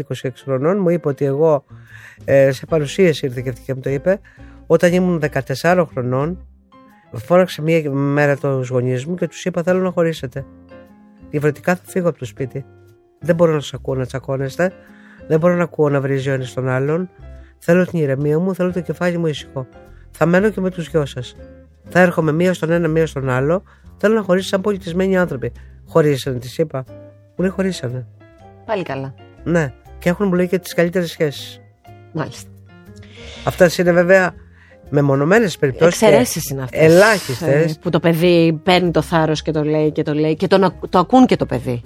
[0.45, 1.65] χρονών, μου είπε ότι εγώ
[2.25, 4.21] ε, σε παρουσίαση ήρθε και αυτή και μου το είπε,
[4.67, 5.23] όταν ήμουν
[5.63, 6.47] 14 χρονών,
[7.13, 10.45] φώναξε μία μέρα τους γονείς μου και τους είπα: Θέλω να χωρίσετε.
[11.31, 12.65] Διαφορετικά θα φύγω από το σπίτι.
[13.21, 14.73] Δεν μπορώ να σας ακούω να τσακώνεστε.
[15.27, 17.11] Δεν μπορώ να ακούω να βρίζει ο ένας τον άλλον.
[17.59, 19.67] Θέλω την ηρεμία μου, θέλω το κεφάλι μου ήσυχο.
[20.11, 21.37] Θα μένω και με τους δυο σας.
[21.89, 23.63] Θα έρχομαι μία στον ένα, μία στον άλλο.
[23.97, 25.53] Θέλω να χωρίσει σαν πολιτισμένοι άνθρωποι.
[25.87, 26.85] Χωρίσανε, τη είπα.
[27.37, 28.07] Μου λέει χωρίσανε.
[28.67, 29.15] Πάλι καλά.
[29.45, 31.61] Ναι, και έχουν μου λέει και τις καλύτερες σχέσεις.
[32.13, 32.51] Μάλιστα.
[33.45, 34.35] Αυτά είναι βέβαια
[34.89, 36.03] μεμονωμένες περιπτώσεις.
[36.03, 36.81] Εξαιρέσεις είναι αυτές.
[36.81, 37.79] Ελάχιστες.
[37.79, 40.99] Που το παιδί παίρνει το θάρρος και το λέει και το λέει και το, το
[40.99, 41.83] ακούν και το παιδί.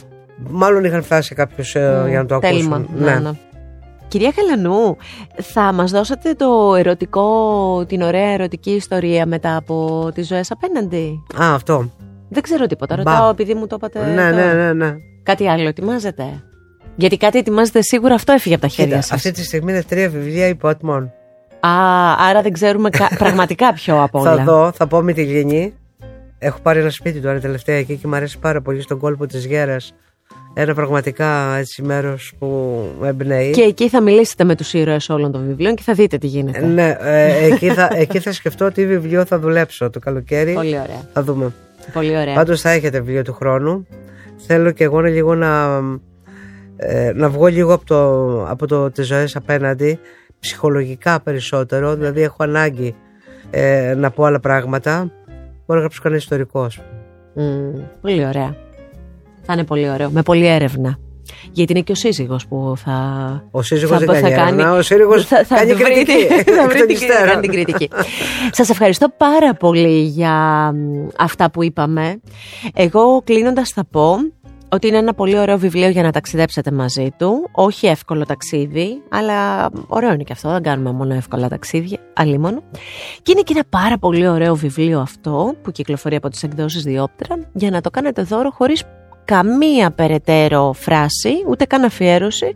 [0.48, 2.88] Μάλλον είχαν φτάσει κάποιο ε, για να το ακούσουν.
[2.96, 3.18] Ναι.
[3.18, 3.30] ναι.
[4.08, 4.96] Κυρία Καλανού,
[5.42, 11.54] θα μας δώσετε το ερωτικό, την ωραία ερωτική ιστορία μετά από τις ζωές απέναντι; Α,
[11.54, 11.90] αυτό.
[12.28, 13.02] Δεν ξέρω τίποτα, Μπα.
[13.12, 14.06] ρωτάω επειδή μου το είπατε.
[14.06, 14.30] Ναι, τώρα.
[14.30, 14.94] ναι, ναι, ναι.
[15.22, 16.24] Κάτι άλλο ετοιμάζετε;
[16.96, 19.12] Γιατί κάτι ετοιμάζετε σίγουρα αυτό έφυγε από τα χέρια Κοίτα, σας.
[19.16, 21.02] αυτή τη στιγμή είναι τρία βιβλία υπότιμων.
[21.60, 21.70] Α,
[22.28, 24.36] άρα δεν ξέρουμε κα- πραγματικά ποιο από όλα.
[24.36, 25.74] Θα δω, θα πω με τη Λινή.
[26.38, 29.44] Έχω πάρει ένα σπίτι τώρα τελευταία εκεί και μου αρέσει πάρα πολύ στον κόλπο της
[29.46, 29.94] Γέρας.
[30.54, 33.50] Ένα πραγματικά έτσι μέρος που με εμπνέει.
[33.50, 36.66] Και εκεί θα μιλήσετε με τους ήρωες όλων των βιβλίων και θα δείτε τι γίνεται.
[36.66, 40.52] Ναι, ε, εκεί, θα, εκεί θα σκεφτώ τι βιβλίο θα δουλέψω το καλοκαίρι.
[40.52, 41.08] Πολύ ωραία.
[41.12, 41.52] Θα δούμε.
[41.92, 42.34] Πολύ ωραία.
[42.34, 43.86] Πάντως θα έχετε βιβλίο του χρόνου.
[44.36, 45.80] Θέλω και εγώ να λίγο να,
[46.76, 49.98] ε, να βγω λίγο από το, από το τις ζωές απέναντι,
[50.40, 52.94] ψυχολογικά περισσότερο, δηλαδή έχω ανάγκη
[53.50, 55.10] ε, να πω άλλα πράγματα.
[55.66, 56.62] Μπορώ να γράψω κανένα ιστορικό.
[56.62, 57.46] ας πούμε.
[57.48, 58.56] Μμ, πολύ ωραία.
[59.52, 60.10] Θα είναι πολύ ωραίο.
[60.10, 60.98] Με πολλή έρευνα.
[61.52, 62.94] Γιατί είναι και ο σύζυγος που θα.
[63.50, 66.48] Ο σύζυγος θα, δεν κάνει έρευνα, ο σύζυγος θα, θα κάνει βρει κριτική, την- εκ
[66.50, 67.28] Θα των βρει την, υστέρων.
[67.28, 67.90] κάνει την κριτική.
[68.50, 70.32] Σας ευχαριστώ πάρα πολύ για
[70.72, 72.20] μ, αυτά που είπαμε.
[72.74, 74.16] Εγώ κλείνοντας θα πω
[74.72, 77.48] ότι είναι ένα πολύ ωραίο βιβλίο για να ταξιδέψετε μαζί του.
[77.52, 80.50] Όχι εύκολο ταξίδι, αλλά ωραίο είναι και αυτό.
[80.50, 82.62] Δεν κάνουμε μόνο εύκολα ταξίδια, αλίμονο.
[83.22, 87.36] Και είναι και ένα πάρα πολύ ωραίο βιβλίο αυτό που κυκλοφορεί από τις εκδόσεις Διόπτρα
[87.52, 88.82] για να το κάνετε δώρο χωρίς
[89.30, 92.52] καμία περαιτέρω φράση, ούτε καν αφιέρωση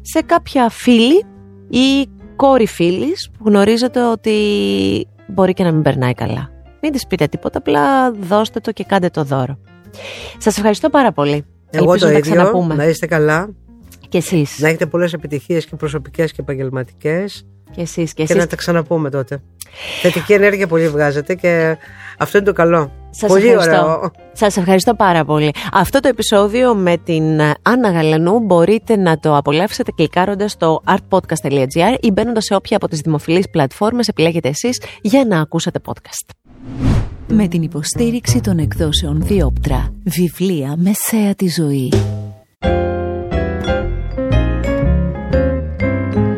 [0.00, 1.24] σε κάποια φίλη
[1.68, 4.36] ή κόρη φίλης που γνωρίζετε ότι
[5.26, 6.50] μπορεί και να μην περνάει καλά.
[6.82, 9.58] Μην της πείτε τίποτα, απλά δώστε το και κάντε το δώρο.
[10.38, 11.44] Σας ευχαριστώ πάρα πολύ.
[11.70, 12.74] Εγώ Ελπίζω το να τα ίδιο, ξαναπούμε.
[12.74, 13.48] να είστε καλά,
[14.08, 14.58] Και εσείς.
[14.58, 18.12] να έχετε πολλές επιτυχίες και προσωπικές και επαγγελματικές Και εσείς.
[18.14, 18.36] Και και εσείς.
[18.36, 19.42] να τα ξαναπούμε τότε.
[20.02, 21.76] Θετική ενέργεια πολύ βγάζετε και
[22.18, 22.92] αυτό είναι το καλό.
[23.14, 23.84] Σας πολύ ευχαριστώ.
[23.84, 24.10] ωραίο.
[24.32, 25.52] Σας ευχαριστώ πάρα πολύ.
[25.72, 31.96] Αυτό το επεισόδιο με την ε, Άννα Γαλανού μπορείτε να το απολαύσετε κλικάροντας στο artpodcast.gr
[32.00, 36.30] ή μπαίνοντας σε όποια από τις δημοφιλείς πλατφόρμες επιλέγετε εσείς για να ακούσετε podcast.
[37.26, 39.92] Με την υποστήριξη των εκδόσεων Διόπτρα.
[40.04, 41.92] Βιβλία μεσαία τη ζωή.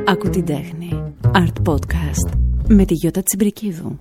[0.07, 1.14] Ακού την τέχνη.
[1.33, 2.37] Art Podcast.
[2.68, 3.97] Με τη Γιώτα Τσιμπρικίδου.